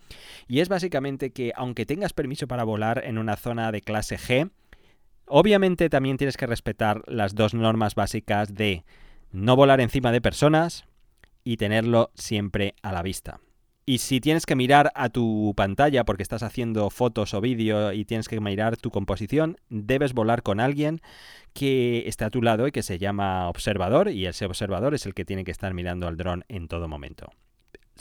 Y 0.49 0.59
es 0.59 0.67
básicamente 0.67 1.31
que 1.31 1.53
aunque 1.55 1.85
tengas 1.85 2.11
permiso 2.11 2.49
para 2.49 2.65
volar 2.65 3.01
en 3.05 3.17
una 3.17 3.37
zona 3.37 3.71
de 3.71 3.79
clase 3.79 4.17
G, 4.17 4.51
obviamente 5.25 5.89
también 5.89 6.17
tienes 6.17 6.35
que 6.35 6.47
respetar 6.47 7.01
las 7.07 7.33
dos 7.33 7.53
normas 7.53 7.95
básicas 7.95 8.53
de 8.53 8.83
no 9.31 9.55
volar 9.55 9.79
encima 9.79 10.11
de 10.11 10.19
personas 10.19 10.83
y 11.45 11.55
tenerlo 11.55 12.11
siempre 12.13 12.75
a 12.81 12.91
la 12.91 13.03
vista. 13.03 13.39
Y 13.85 13.97
si 13.97 14.21
tienes 14.21 14.45
que 14.45 14.55
mirar 14.55 14.91
a 14.95 15.09
tu 15.09 15.53
pantalla 15.57 16.05
porque 16.05 16.23
estás 16.23 16.41
haciendo 16.41 16.89
fotos 16.89 17.33
o 17.33 17.41
vídeo 17.41 17.91
y 17.91 18.05
tienes 18.05 18.29
que 18.29 18.39
mirar 18.39 18.77
tu 18.77 18.91
composición, 18.91 19.57
debes 19.69 20.13
volar 20.13 20.41
con 20.41 20.61
alguien 20.61 21.01
que 21.53 22.07
esté 22.07 22.23
a 22.23 22.29
tu 22.29 22.41
lado 22.41 22.65
y 22.65 22.71
que 22.71 22.81
se 22.81 22.97
llama 22.97 23.49
observador 23.49 24.09
y 24.09 24.25
ese 24.25 24.45
observador 24.45 24.93
es 24.93 25.05
el 25.05 25.13
que 25.13 25.25
tiene 25.25 25.43
que 25.43 25.51
estar 25.51 25.73
mirando 25.73 26.07
al 26.07 26.15
dron 26.15 26.45
en 26.47 26.69
todo 26.69 26.87
momento. 26.87 27.27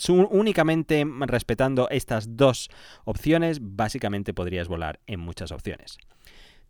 únicamente 0.07 1.05
respetando 1.27 1.89
estas 1.89 2.37
dos 2.37 2.69
opciones, 3.03 3.59
básicamente 3.61 4.33
podrías 4.33 4.69
volar 4.69 5.01
en 5.05 5.19
muchas 5.19 5.51
opciones. 5.51 5.97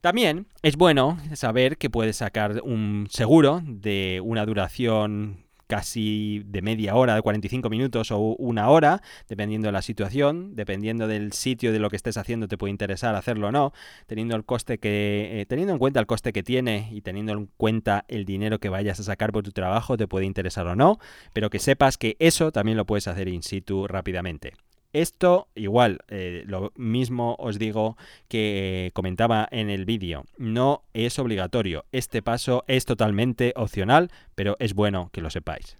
También 0.01 0.47
es 0.63 0.75
bueno 0.75 1.17
saber 1.33 1.77
que 1.77 1.89
puedes 1.89 2.17
sacar 2.17 2.61
un 2.63 3.07
seguro 3.09 3.61
de 3.63 4.19
una 4.21 4.45
duración 4.45 5.42
casi 5.73 6.43
de 6.45 6.61
media 6.61 6.93
hora, 6.93 7.15
de 7.15 7.23
45 7.23 7.67
minutos 7.67 8.11
o 8.11 8.19
una 8.19 8.69
hora, 8.69 9.01
dependiendo 9.27 9.69
de 9.69 9.71
la 9.71 9.81
situación, 9.81 10.55
dependiendo 10.55 11.07
del 11.07 11.33
sitio 11.33 11.71
de 11.71 11.79
lo 11.79 11.89
que 11.89 11.95
estés 11.95 12.15
haciendo, 12.15 12.47
te 12.47 12.59
puede 12.59 12.69
interesar 12.69 13.15
hacerlo 13.15 13.47
o 13.47 13.51
no, 13.51 13.73
teniendo 14.05 14.35
el 14.35 14.45
coste 14.45 14.77
que, 14.77 15.41
eh, 15.41 15.47
teniendo 15.47 15.73
en 15.73 15.79
cuenta 15.79 15.99
el 15.99 16.05
coste 16.05 16.31
que 16.31 16.43
tiene 16.43 16.89
y 16.91 17.01
teniendo 17.01 17.33
en 17.33 17.49
cuenta 17.57 18.05
el 18.07 18.23
dinero 18.23 18.59
que 18.59 18.69
vayas 18.69 18.99
a 18.99 19.03
sacar 19.03 19.31
por 19.31 19.41
tu 19.41 19.51
trabajo, 19.51 19.97
te 19.97 20.07
puede 20.07 20.27
interesar 20.27 20.67
o 20.67 20.75
no, 20.75 20.99
pero 21.33 21.49
que 21.49 21.57
sepas 21.57 21.97
que 21.97 22.17
eso 22.19 22.51
también 22.51 22.77
lo 22.77 22.85
puedes 22.85 23.07
hacer 23.07 23.27
in 23.27 23.41
situ 23.41 23.87
rápidamente. 23.87 24.53
Esto, 24.93 25.47
igual, 25.55 25.99
eh, 26.07 26.43
lo 26.45 26.71
mismo 26.75 27.35
os 27.39 27.57
digo 27.57 27.97
que 28.27 28.91
comentaba 28.93 29.47
en 29.51 29.71
el 29.71 29.85
vídeo, 29.85 30.25
no 30.37 30.83
es 30.93 31.17
obligatorio. 31.17 31.85
Este 31.91 32.21
paso 32.21 32.63
es 32.67 32.85
totalmente 32.85 33.53
opcional, 33.55 34.11
pero 34.35 34.55
es 34.59 34.75
bueno 34.75 35.09
que 35.11 35.21
lo 35.21 35.31
sepáis. 35.31 35.75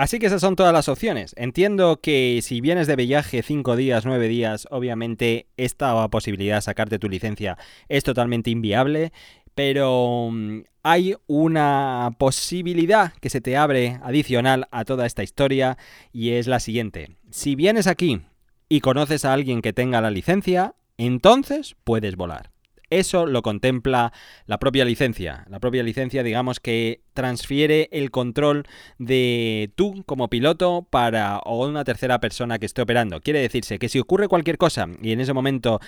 Así 0.00 0.18
que 0.18 0.28
esas 0.28 0.40
son 0.40 0.56
todas 0.56 0.72
las 0.72 0.88
opciones. 0.88 1.34
Entiendo 1.36 2.00
que 2.00 2.40
si 2.42 2.62
vienes 2.62 2.86
de 2.86 2.96
viaje 2.96 3.42
5 3.42 3.76
días, 3.76 4.06
9 4.06 4.28
días, 4.28 4.66
obviamente 4.70 5.46
esta 5.58 6.08
posibilidad 6.08 6.56
de 6.56 6.62
sacarte 6.62 6.98
tu 6.98 7.10
licencia 7.10 7.58
es 7.90 8.02
totalmente 8.02 8.48
inviable 8.48 9.12
pero 9.60 10.30
mm, 10.32 10.62
hay 10.82 11.16
una 11.26 12.14
posibilidad 12.16 13.12
que 13.20 13.28
se 13.28 13.42
te 13.42 13.58
abre 13.58 14.00
adicional 14.02 14.68
a 14.70 14.86
toda 14.86 15.04
esta 15.04 15.22
historia 15.22 15.76
y 16.14 16.30
es 16.30 16.46
la 16.46 16.60
siguiente. 16.60 17.10
Si 17.28 17.56
vienes 17.56 17.86
aquí 17.86 18.22
y 18.70 18.80
conoces 18.80 19.26
a 19.26 19.34
alguien 19.34 19.60
que 19.60 19.74
tenga 19.74 20.00
la 20.00 20.10
licencia, 20.10 20.76
entonces 20.96 21.76
puedes 21.84 22.16
volar. 22.16 22.49
Eso 22.90 23.26
lo 23.26 23.42
contempla 23.42 24.12
la 24.46 24.58
propia 24.58 24.84
licencia. 24.84 25.46
La 25.48 25.60
propia 25.60 25.84
licencia, 25.84 26.24
digamos 26.24 26.58
que 26.58 27.02
transfiere 27.14 27.88
el 27.92 28.10
control 28.10 28.64
de 28.98 29.70
tú 29.76 30.02
como 30.06 30.28
piloto 30.28 30.86
para 30.90 31.38
o 31.38 31.66
una 31.66 31.84
tercera 31.84 32.18
persona 32.18 32.58
que 32.58 32.66
esté 32.66 32.82
operando. 32.82 33.20
Quiere 33.20 33.40
decirse 33.40 33.78
que 33.78 33.88
si 33.88 33.98
ocurre 34.00 34.26
cualquier 34.26 34.58
cosa 34.58 34.88
y 35.02 35.12
en 35.12 35.20
ese 35.20 35.32
momento 35.32 35.80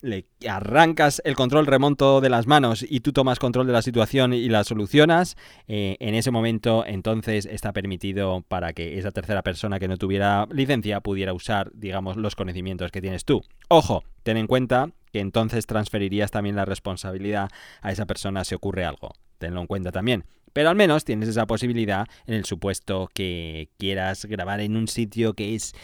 le 0.00 0.26
arrancas 0.48 1.22
el 1.24 1.36
control 1.36 1.66
remonto 1.66 2.20
de 2.20 2.30
las 2.30 2.46
manos 2.46 2.84
y 2.88 3.00
tú 3.00 3.12
tomas 3.12 3.38
control 3.38 3.66
de 3.66 3.72
la 3.72 3.82
situación 3.82 4.32
y 4.32 4.48
la 4.48 4.64
solucionas, 4.64 5.36
eh, 5.68 5.96
en 6.00 6.14
ese 6.14 6.30
momento 6.30 6.84
entonces 6.86 7.46
está 7.46 7.72
permitido 7.72 8.42
para 8.48 8.72
que 8.72 8.98
esa 8.98 9.10
tercera 9.10 9.42
persona 9.42 9.78
que 9.78 9.88
no 9.88 9.96
tuviera 9.96 10.46
licencia 10.50 11.00
pudiera 11.00 11.32
usar, 11.32 11.70
digamos, 11.74 12.16
los 12.16 12.34
conocimientos 12.34 12.90
que 12.90 13.00
tienes 13.00 13.24
tú. 13.24 13.42
Ojo, 13.68 14.02
ten 14.22 14.36
en 14.36 14.46
cuenta 14.46 14.90
que 15.12 15.20
entonces 15.20 15.66
transferirías 15.66 16.30
también 16.30 16.56
la 16.56 16.64
responsabilidad 16.64 17.50
a 17.80 17.92
esa 17.92 18.06
persona 18.06 18.44
si 18.44 18.54
ocurre 18.54 18.84
algo. 18.84 19.12
Tenlo 19.38 19.60
en 19.60 19.66
cuenta 19.66 19.92
también. 19.92 20.24
Pero 20.52 20.68
al 20.68 20.76
menos 20.76 21.04
tienes 21.04 21.28
esa 21.28 21.46
posibilidad 21.46 22.06
en 22.26 22.34
el 22.34 22.44
supuesto 22.44 23.08
que 23.14 23.70
quieras 23.78 24.24
grabar 24.26 24.60
en 24.60 24.76
un 24.76 24.88
sitio 24.88 25.34
que 25.34 25.54
es 25.54 25.74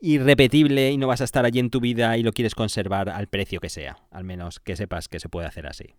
irrepetible 0.00 0.90
y 0.90 0.98
no 0.98 1.06
vas 1.06 1.20
a 1.20 1.24
estar 1.24 1.44
allí 1.44 1.60
en 1.60 1.70
tu 1.70 1.80
vida 1.80 2.16
y 2.18 2.22
lo 2.22 2.32
quieres 2.32 2.54
conservar 2.54 3.08
al 3.08 3.28
precio 3.28 3.60
que 3.60 3.68
sea. 3.68 3.98
Al 4.10 4.24
menos 4.24 4.60
que 4.60 4.76
sepas 4.76 5.08
que 5.08 5.20
se 5.20 5.28
puede 5.28 5.46
hacer 5.46 5.66
así. 5.66 5.94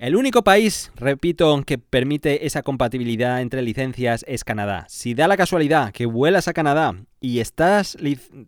El 0.00 0.16
único 0.16 0.42
país, 0.42 0.90
repito, 0.96 1.62
que 1.66 1.76
permite 1.76 2.46
esa 2.46 2.62
compatibilidad 2.62 3.42
entre 3.42 3.60
licencias 3.60 4.24
es 4.26 4.44
Canadá. 4.44 4.86
Si 4.88 5.12
da 5.12 5.28
la 5.28 5.36
casualidad 5.36 5.92
que 5.92 6.06
vuelas 6.06 6.48
a 6.48 6.54
Canadá 6.54 6.94
y 7.20 7.40
estás 7.40 7.98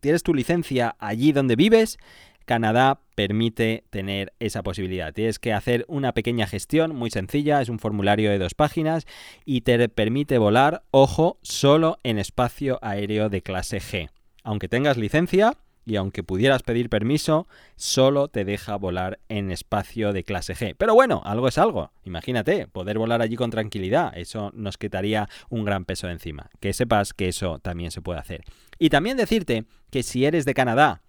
tienes 0.00 0.22
tu 0.22 0.32
licencia 0.32 0.96
allí 0.98 1.32
donde 1.32 1.54
vives, 1.54 1.98
Canadá 2.44 3.00
permite 3.14 3.84
tener 3.90 4.32
esa 4.38 4.62
posibilidad. 4.62 5.12
Tienes 5.12 5.38
que 5.38 5.52
hacer 5.52 5.84
una 5.88 6.12
pequeña 6.12 6.46
gestión 6.46 6.94
muy 6.94 7.10
sencilla, 7.10 7.60
es 7.60 7.68
un 7.68 7.78
formulario 7.78 8.30
de 8.30 8.38
dos 8.38 8.54
páginas 8.54 9.06
y 9.44 9.62
te 9.62 9.88
permite 9.88 10.38
volar, 10.38 10.82
ojo, 10.90 11.38
solo 11.42 11.98
en 12.02 12.18
espacio 12.18 12.78
aéreo 12.82 13.28
de 13.28 13.42
clase 13.42 13.78
G. 13.78 14.10
Aunque 14.42 14.68
tengas 14.68 14.96
licencia, 14.96 15.56
y 15.84 15.96
aunque 15.96 16.22
pudieras 16.22 16.62
pedir 16.62 16.88
permiso, 16.88 17.46
solo 17.76 18.28
te 18.28 18.44
deja 18.44 18.76
volar 18.76 19.18
en 19.28 19.50
espacio 19.50 20.12
de 20.12 20.24
clase 20.24 20.54
G. 20.54 20.74
Pero 20.76 20.94
bueno, 20.94 21.22
algo 21.24 21.48
es 21.48 21.58
algo. 21.58 21.90
Imagínate, 22.04 22.66
poder 22.68 22.98
volar 22.98 23.22
allí 23.22 23.36
con 23.36 23.50
tranquilidad, 23.50 24.12
eso 24.16 24.50
nos 24.54 24.78
quitaría 24.78 25.28
un 25.48 25.64
gran 25.64 25.84
peso 25.84 26.06
de 26.06 26.14
encima. 26.14 26.50
Que 26.60 26.72
sepas 26.72 27.12
que 27.12 27.28
eso 27.28 27.58
también 27.58 27.90
se 27.90 28.02
puede 28.02 28.20
hacer. 28.20 28.44
Y 28.78 28.90
también 28.90 29.16
decirte 29.16 29.64
que 29.90 30.02
si 30.02 30.24
eres 30.24 30.44
de 30.44 30.54
Canadá 30.54 31.02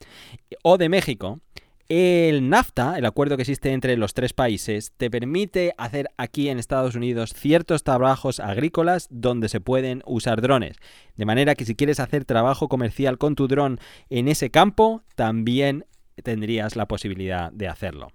o 0.63 0.77
de 0.77 0.89
México, 0.89 1.39
el 1.89 2.49
NAFTA, 2.49 2.97
el 2.97 3.05
acuerdo 3.05 3.35
que 3.35 3.43
existe 3.43 3.71
entre 3.71 3.97
los 3.97 4.13
tres 4.13 4.33
países, 4.33 4.93
te 4.97 5.11
permite 5.11 5.73
hacer 5.77 6.09
aquí 6.17 6.49
en 6.49 6.59
Estados 6.59 6.95
Unidos 6.95 7.33
ciertos 7.33 7.83
trabajos 7.83 8.39
agrícolas 8.39 9.07
donde 9.09 9.49
se 9.49 9.61
pueden 9.61 10.01
usar 10.05 10.41
drones. 10.41 10.77
De 11.15 11.25
manera 11.25 11.55
que 11.55 11.65
si 11.65 11.75
quieres 11.75 11.99
hacer 11.99 12.25
trabajo 12.25 12.69
comercial 12.69 13.17
con 13.17 13.35
tu 13.35 13.47
dron 13.47 13.79
en 14.09 14.27
ese 14.27 14.49
campo, 14.49 15.03
también 15.15 15.85
tendrías 16.23 16.75
la 16.75 16.87
posibilidad 16.87 17.51
de 17.51 17.67
hacerlo. 17.67 18.11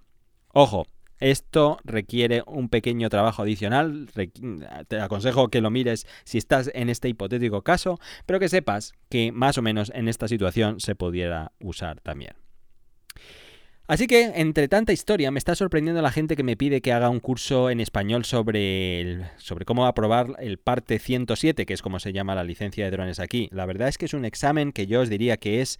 Ojo, 0.51 0.85
esto 1.19 1.79
requiere 1.83 2.43
un 2.47 2.69
pequeño 2.69 3.09
trabajo 3.09 3.43
adicional. 3.43 4.07
Te 4.87 5.01
aconsejo 5.01 5.49
que 5.49 5.61
lo 5.61 5.69
mires 5.69 6.07
si 6.23 6.37
estás 6.37 6.71
en 6.73 6.89
este 6.89 7.09
hipotético 7.09 7.61
caso, 7.61 7.99
pero 8.25 8.39
que 8.39 8.49
sepas 8.49 8.93
que 9.09 9.31
más 9.31 9.57
o 9.57 9.61
menos 9.61 9.91
en 9.93 10.07
esta 10.07 10.27
situación 10.27 10.79
se 10.79 10.95
pudiera 10.95 11.51
usar 11.59 11.99
también. 11.99 12.33
Así 13.89 14.05
que, 14.05 14.33
entre 14.35 14.67
tanta 14.67 14.93
historia, 14.93 15.31
me 15.31 15.39
está 15.39 15.55
sorprendiendo 15.55 15.99
la 16.03 16.11
gente 16.11 16.35
que 16.35 16.43
me 16.43 16.55
pide 16.55 16.79
que 16.79 16.93
haga 16.93 17.09
un 17.09 17.19
curso 17.19 17.71
en 17.71 17.79
español 17.79 18.23
sobre, 18.23 19.31
sobre 19.37 19.65
cómo 19.65 19.87
aprobar 19.87 20.35
el 20.37 20.59
parte 20.59 20.99
107, 20.99 21.65
que 21.65 21.73
es 21.73 21.81
como 21.81 21.99
se 21.99 22.13
llama 22.13 22.35
la 22.35 22.43
licencia 22.43 22.85
de 22.85 22.91
drones 22.91 23.19
aquí. 23.19 23.49
La 23.51 23.65
verdad 23.65 23.87
es 23.87 23.97
que 23.97 24.05
es 24.05 24.13
un 24.13 24.25
examen 24.25 24.73
que 24.73 24.85
yo 24.85 25.01
os 25.01 25.09
diría 25.09 25.37
que 25.37 25.61
es 25.61 25.79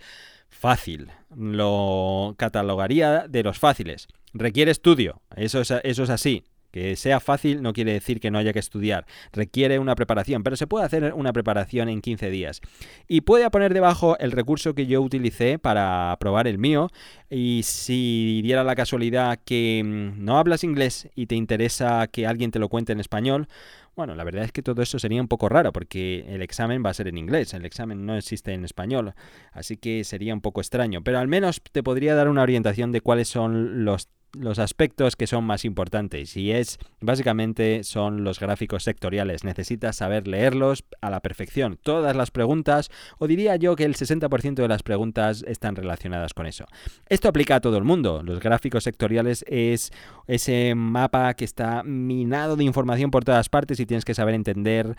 fácil. 0.50 1.12
Lo 1.36 2.34
catalogaría 2.40 3.28
de 3.28 3.44
los 3.44 3.60
fáciles. 3.60 4.08
Requiere 4.34 4.72
estudio, 4.72 5.22
eso 5.36 5.62
eso 5.62 5.80
es 5.84 6.10
así. 6.10 6.44
Que 6.72 6.96
sea 6.96 7.20
fácil 7.20 7.62
no 7.62 7.74
quiere 7.74 7.94
decir 7.94 8.20
que 8.20 8.32
no 8.32 8.38
haya 8.38 8.54
que 8.54 8.60
estudiar, 8.60 9.06
requiere 9.32 9.80
una 9.80 9.96
preparación, 9.96 10.44
pero 10.44 10.56
se 10.56 10.68
puede 10.68 10.86
hacer 10.86 11.14
una 11.14 11.34
preparación 11.34 11.90
en 11.90 12.02
15 12.02 12.30
días. 12.30 12.62
Y 13.08 13.22
puede 13.22 13.50
poner 13.50 13.74
debajo 13.74 14.18
el 14.20 14.32
recurso 14.32 14.74
que 14.76 14.86
yo 14.86 15.02
utilicé 15.02 15.60
para 15.60 16.16
probar 16.20 16.48
el 16.48 16.58
mío 16.58 16.90
y 17.30 17.62
si 17.64 18.42
diera 18.44 18.64
la 18.64 18.76
casualidad 18.76 19.40
que 19.44 19.82
mm, 19.84 20.24
no 20.24 20.38
hablas 20.38 20.64
inglés 20.64 21.10
y 21.16 21.26
te 21.28 21.36
interesa 21.36 22.08
que 22.08 22.28
alguien 22.28 22.52
te 22.52 22.60
lo 22.60 22.70
cuente 22.70 22.92
en 22.94 23.00
español, 23.00 23.48
bueno, 23.96 24.16
la 24.16 24.24
verdad 24.24 24.46
es 24.46 24.52
que 24.52 24.62
todo 24.64 24.82
eso 24.82 24.98
sería 24.98 25.22
un 25.22 25.28
poco 25.28 25.50
raro 25.50 25.74
porque 25.74 26.26
el 26.30 26.42
examen 26.42 26.84
va 26.86 26.90
a 26.90 26.94
ser 26.94 27.08
en 27.08 27.18
inglés, 27.18 27.54
el 27.54 27.66
examen 27.66 28.06
no 28.06 28.16
existe 28.16 28.54
en 28.54 28.64
español, 28.64 29.14
así 29.52 29.76
que 29.76 30.04
sería 30.04 30.34
un 30.34 30.42
poco 30.42 30.62
extraño, 30.62 31.04
pero 31.04 31.20
al 31.20 31.28
menos 31.28 31.62
te 31.72 31.84
podría 31.84 32.16
dar 32.16 32.30
una 32.30 32.44
orientación 32.44 32.92
de 32.92 33.02
cuáles 33.02 33.28
son 33.28 33.84
los 33.84 34.08
los 34.34 34.60
aspectos 34.60 35.16
que 35.16 35.28
son 35.28 35.44
más 35.44 35.66
importantes 35.66 36.38
y 36.38 36.52
es 36.52 36.78
básicamente 37.02 37.84
son 37.84 38.24
los 38.24 38.40
gráficos 38.40 38.84
sectoriales. 38.84 39.44
Necesitas 39.44 39.98
saber 39.98 40.28
leerlos 40.28 40.84
a 41.02 41.10
la 41.10 41.22
perfección. 41.22 41.78
Todas 41.82 42.16
las 42.16 42.32
preguntas, 42.32 42.90
o 43.18 43.28
diría 43.28 43.56
yo 43.56 43.76
que 43.76 43.86
el 43.86 43.96
60% 43.96 44.56
de 44.56 44.68
las 44.68 44.84
preguntas 44.84 45.44
están 45.48 45.76
relacionadas 45.76 46.34
con 46.34 46.46
eso. 46.46 46.66
Esto 47.08 47.30
aplica 47.30 47.56
a 47.56 47.62
todo 47.62 47.78
el 47.78 47.84
mundo. 47.84 48.22
Los 48.24 48.40
gráficos 48.40 48.84
sectoriales 48.84 49.44
es 49.48 49.92
ese 50.28 50.76
mapa 50.76 51.34
que 51.34 51.46
está 51.46 51.84
minado 51.84 52.56
de 52.56 52.64
información 52.64 53.12
por 53.12 53.24
todas 53.24 53.50
partes 53.50 53.80
y 53.80 53.86
tienes 53.86 54.06
que 54.06 54.14
saber 54.14 54.36
entender, 54.36 54.96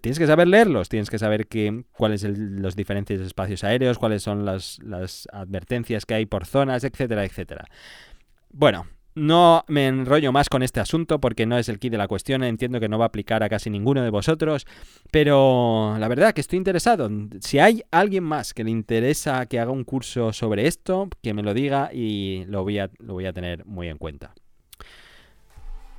tienes 0.00 0.18
que 0.18 0.26
saber 0.26 0.48
leerlos, 0.48 0.88
tienes 0.88 1.10
que 1.10 1.18
saber 1.18 1.48
cuáles 1.92 2.22
son 2.22 2.62
los 2.62 2.76
diferentes 2.76 3.20
espacios 3.20 3.64
aéreos, 3.64 3.98
cuáles 3.98 4.22
son 4.22 4.44
las, 4.44 4.78
las 4.82 5.28
advertencias 5.32 6.06
que 6.06 6.14
hay 6.14 6.26
por 6.26 6.46
zonas, 6.46 6.84
etcétera, 6.84 7.24
etcétera. 7.24 7.66
Bueno, 8.56 8.86
no 9.16 9.64
me 9.66 9.88
enrollo 9.88 10.30
más 10.30 10.48
con 10.48 10.62
este 10.62 10.78
asunto 10.78 11.20
porque 11.20 11.44
no 11.44 11.58
es 11.58 11.68
el 11.68 11.80
key 11.80 11.90
de 11.90 11.98
la 11.98 12.06
cuestión, 12.06 12.44
entiendo 12.44 12.78
que 12.78 12.88
no 12.88 13.00
va 13.00 13.06
a 13.06 13.08
aplicar 13.08 13.42
a 13.42 13.48
casi 13.48 13.68
ninguno 13.68 14.00
de 14.04 14.10
vosotros, 14.10 14.64
pero 15.10 15.96
la 15.98 16.06
verdad 16.06 16.32
que 16.32 16.40
estoy 16.40 16.58
interesado. 16.58 17.10
Si 17.40 17.58
hay 17.58 17.82
alguien 17.90 18.22
más 18.22 18.54
que 18.54 18.62
le 18.62 18.70
interesa 18.70 19.46
que 19.46 19.58
haga 19.58 19.72
un 19.72 19.82
curso 19.82 20.32
sobre 20.32 20.68
esto, 20.68 21.08
que 21.20 21.34
me 21.34 21.42
lo 21.42 21.52
diga 21.52 21.90
y 21.92 22.44
lo 22.46 22.62
voy 22.62 22.78
a, 22.78 22.90
lo 23.00 23.14
voy 23.14 23.26
a 23.26 23.32
tener 23.32 23.66
muy 23.66 23.88
en 23.88 23.98
cuenta. 23.98 24.34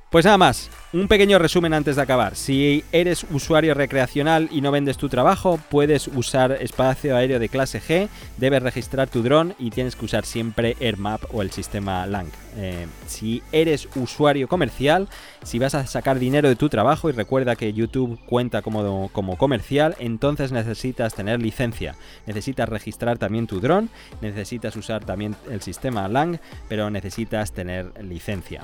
Pues 0.08 0.24
nada 0.24 0.38
más, 0.38 0.70
un 0.92 1.08
pequeño 1.08 1.40
resumen 1.40 1.74
antes 1.74 1.96
de 1.96 2.02
acabar. 2.02 2.36
Si 2.36 2.84
eres 2.92 3.26
usuario 3.32 3.74
recreacional 3.74 4.48
y 4.52 4.60
no 4.60 4.70
vendes 4.70 4.98
tu 4.98 5.08
trabajo, 5.08 5.58
puedes 5.68 6.06
usar 6.06 6.52
espacio 6.60 7.16
aéreo 7.16 7.40
de 7.40 7.48
clase 7.48 7.82
G, 7.82 8.08
debes 8.36 8.62
registrar 8.62 9.08
tu 9.08 9.24
dron 9.24 9.56
y 9.58 9.70
tienes 9.70 9.96
que 9.96 10.04
usar 10.04 10.24
siempre 10.24 10.76
AirMap 10.80 11.22
o 11.34 11.42
el 11.42 11.50
sistema 11.50 12.06
LANG. 12.06 12.28
Eh, 12.56 12.86
si 13.08 13.42
eres 13.50 13.88
usuario 13.96 14.46
comercial, 14.46 15.08
si 15.42 15.58
vas 15.58 15.74
a 15.74 15.84
sacar 15.88 16.20
dinero 16.20 16.48
de 16.48 16.54
tu 16.54 16.68
trabajo 16.68 17.08
y 17.08 17.12
recuerda 17.12 17.56
que 17.56 17.72
YouTube 17.72 18.16
cuenta 18.26 18.62
como, 18.62 19.08
como 19.12 19.36
comercial, 19.36 19.96
entonces 19.98 20.52
necesitas 20.52 21.14
tener 21.14 21.42
licencia. 21.42 21.96
Necesitas 22.26 22.68
registrar 22.68 23.18
también 23.18 23.48
tu 23.48 23.60
dron, 23.60 23.90
necesitas 24.20 24.76
usar 24.76 25.04
también 25.04 25.34
el 25.50 25.62
sistema 25.62 26.06
LANG, 26.06 26.38
pero 26.68 26.90
necesitas 26.90 27.50
tener 27.50 27.92
licencia. 28.04 28.62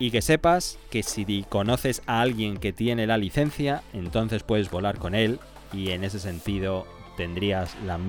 Y 0.00 0.10
que 0.10 0.22
sepas 0.22 0.78
que 0.90 1.04
si 1.04 1.44
conoces 1.48 2.02
a 2.06 2.22
alguien 2.22 2.56
que 2.56 2.72
tiene 2.72 3.06
la 3.06 3.18
licencia, 3.18 3.82
entonces 3.92 4.42
puedes 4.42 4.68
volar 4.68 4.98
con 4.98 5.14
él 5.14 5.38
y 5.72 5.90
en 5.90 6.02
ese 6.02 6.18
sentido 6.18 6.86
tendrías 7.16 7.76
las 7.84 8.00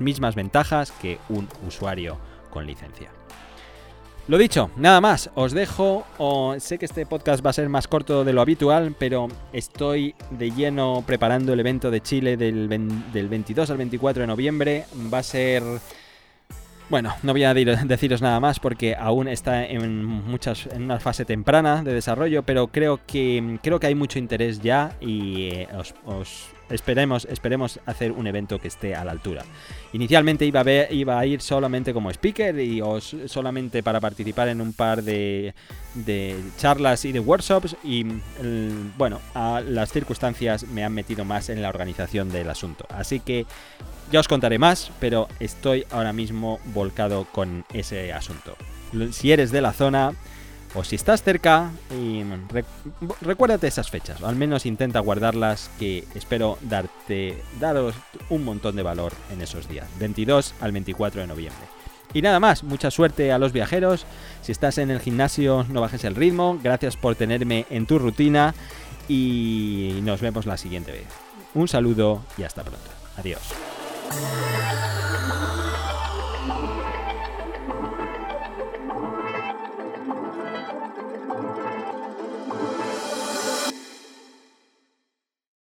mismas 0.00 0.34
ventajas 0.34 0.92
que 0.92 1.18
un 1.28 1.48
usuario 1.66 2.18
con 2.50 2.66
licencia. 2.66 3.10
Lo 4.26 4.38
dicho, 4.38 4.70
nada 4.76 5.02
más, 5.02 5.30
os 5.34 5.52
dejo, 5.52 6.06
sé 6.58 6.78
que 6.78 6.86
este 6.86 7.04
podcast 7.04 7.44
va 7.44 7.50
a 7.50 7.54
ser 7.54 7.68
más 7.68 7.86
corto 7.86 8.24
de 8.24 8.32
lo 8.32 8.40
habitual, 8.40 8.94
pero 8.98 9.28
estoy 9.52 10.14
de 10.30 10.50
lleno 10.50 11.02
preparando 11.06 11.52
el 11.52 11.60
evento 11.60 11.90
de 11.90 12.00
Chile 12.00 12.38
del, 12.38 12.68
del 13.12 13.28
22 13.28 13.68
al 13.68 13.76
24 13.76 14.22
de 14.22 14.26
noviembre, 14.26 14.84
va 15.12 15.18
a 15.18 15.22
ser 15.22 15.62
bueno, 16.90 17.14
no 17.22 17.32
voy 17.32 17.44
a 17.44 17.54
deciros 17.54 18.20
nada 18.22 18.40
más 18.40 18.60
porque 18.60 18.94
aún 18.94 19.28
está 19.28 19.64
en 19.64 20.04
muchas 20.04 20.66
en 20.66 20.84
una 20.84 21.00
fase 21.00 21.24
temprana 21.24 21.82
de 21.82 21.94
desarrollo, 21.94 22.42
pero 22.42 22.68
creo 22.68 23.00
que 23.06 23.58
creo 23.62 23.80
que 23.80 23.86
hay 23.86 23.94
mucho 23.94 24.18
interés 24.18 24.60
ya 24.60 24.92
y 25.00 25.48
eh, 25.48 25.68
os, 26.06 26.53
esperemos 26.74 27.26
esperemos 27.30 27.80
hacer 27.86 28.12
un 28.12 28.26
evento 28.26 28.58
que 28.58 28.68
esté 28.68 28.94
a 28.94 29.04
la 29.04 29.12
altura. 29.12 29.44
Inicialmente 29.92 30.44
iba 30.44 30.60
a, 31.18 31.26
ir 31.26 31.40
solamente 31.40 31.94
como 31.94 32.10
speaker 32.10 32.58
y 32.58 32.80
os, 32.80 33.16
solamente 33.26 33.82
para 33.82 34.00
participar 34.00 34.48
en 34.48 34.60
un 34.60 34.72
par 34.72 35.02
de, 35.02 35.54
de 35.94 36.36
charlas 36.58 37.04
y 37.04 37.12
de 37.12 37.20
workshops 37.20 37.76
y 37.84 38.04
bueno, 38.98 39.20
a 39.34 39.62
las 39.66 39.92
circunstancias 39.92 40.66
me 40.68 40.84
han 40.84 40.92
metido 40.92 41.24
más 41.24 41.48
en 41.48 41.62
la 41.62 41.68
organización 41.68 42.30
del 42.30 42.50
asunto. 42.50 42.86
Así 42.88 43.20
que 43.20 43.46
ya 44.10 44.20
os 44.20 44.28
contaré 44.28 44.58
más, 44.58 44.90
pero 45.00 45.28
estoy 45.40 45.86
ahora 45.90 46.12
mismo 46.12 46.60
volcado 46.66 47.26
con 47.32 47.64
ese 47.72 48.12
asunto. 48.12 48.56
Si 49.10 49.32
eres 49.32 49.50
de 49.50 49.60
la 49.60 49.72
zona 49.72 50.12
o 50.74 50.84
si 50.84 50.96
estás 50.96 51.22
cerca, 51.22 51.70
recuérdate 53.20 53.66
esas 53.66 53.90
fechas, 53.90 54.20
o 54.20 54.26
al 54.26 54.36
menos 54.36 54.66
intenta 54.66 55.00
guardarlas, 55.00 55.70
que 55.78 56.04
espero 56.14 56.58
darte, 56.62 57.42
daros 57.60 57.94
un 58.28 58.44
montón 58.44 58.76
de 58.76 58.82
valor 58.82 59.12
en 59.32 59.40
esos 59.40 59.68
días, 59.68 59.86
22 59.98 60.54
al 60.60 60.72
24 60.72 61.20
de 61.20 61.26
noviembre. 61.26 61.64
Y 62.12 62.22
nada 62.22 62.38
más, 62.38 62.62
mucha 62.62 62.90
suerte 62.92 63.32
a 63.32 63.38
los 63.38 63.52
viajeros. 63.52 64.06
Si 64.40 64.52
estás 64.52 64.78
en 64.78 64.90
el 64.90 65.00
gimnasio, 65.00 65.66
no 65.68 65.80
bajes 65.80 66.04
el 66.04 66.14
ritmo. 66.14 66.60
Gracias 66.62 66.96
por 66.96 67.16
tenerme 67.16 67.66
en 67.70 67.86
tu 67.86 67.98
rutina 67.98 68.54
y 69.08 69.98
nos 70.02 70.20
vemos 70.20 70.46
la 70.46 70.56
siguiente 70.56 70.92
vez. 70.92 71.06
Un 71.54 71.66
saludo 71.66 72.22
y 72.38 72.44
hasta 72.44 72.62
pronto. 72.62 72.88
Adiós. 73.16 73.40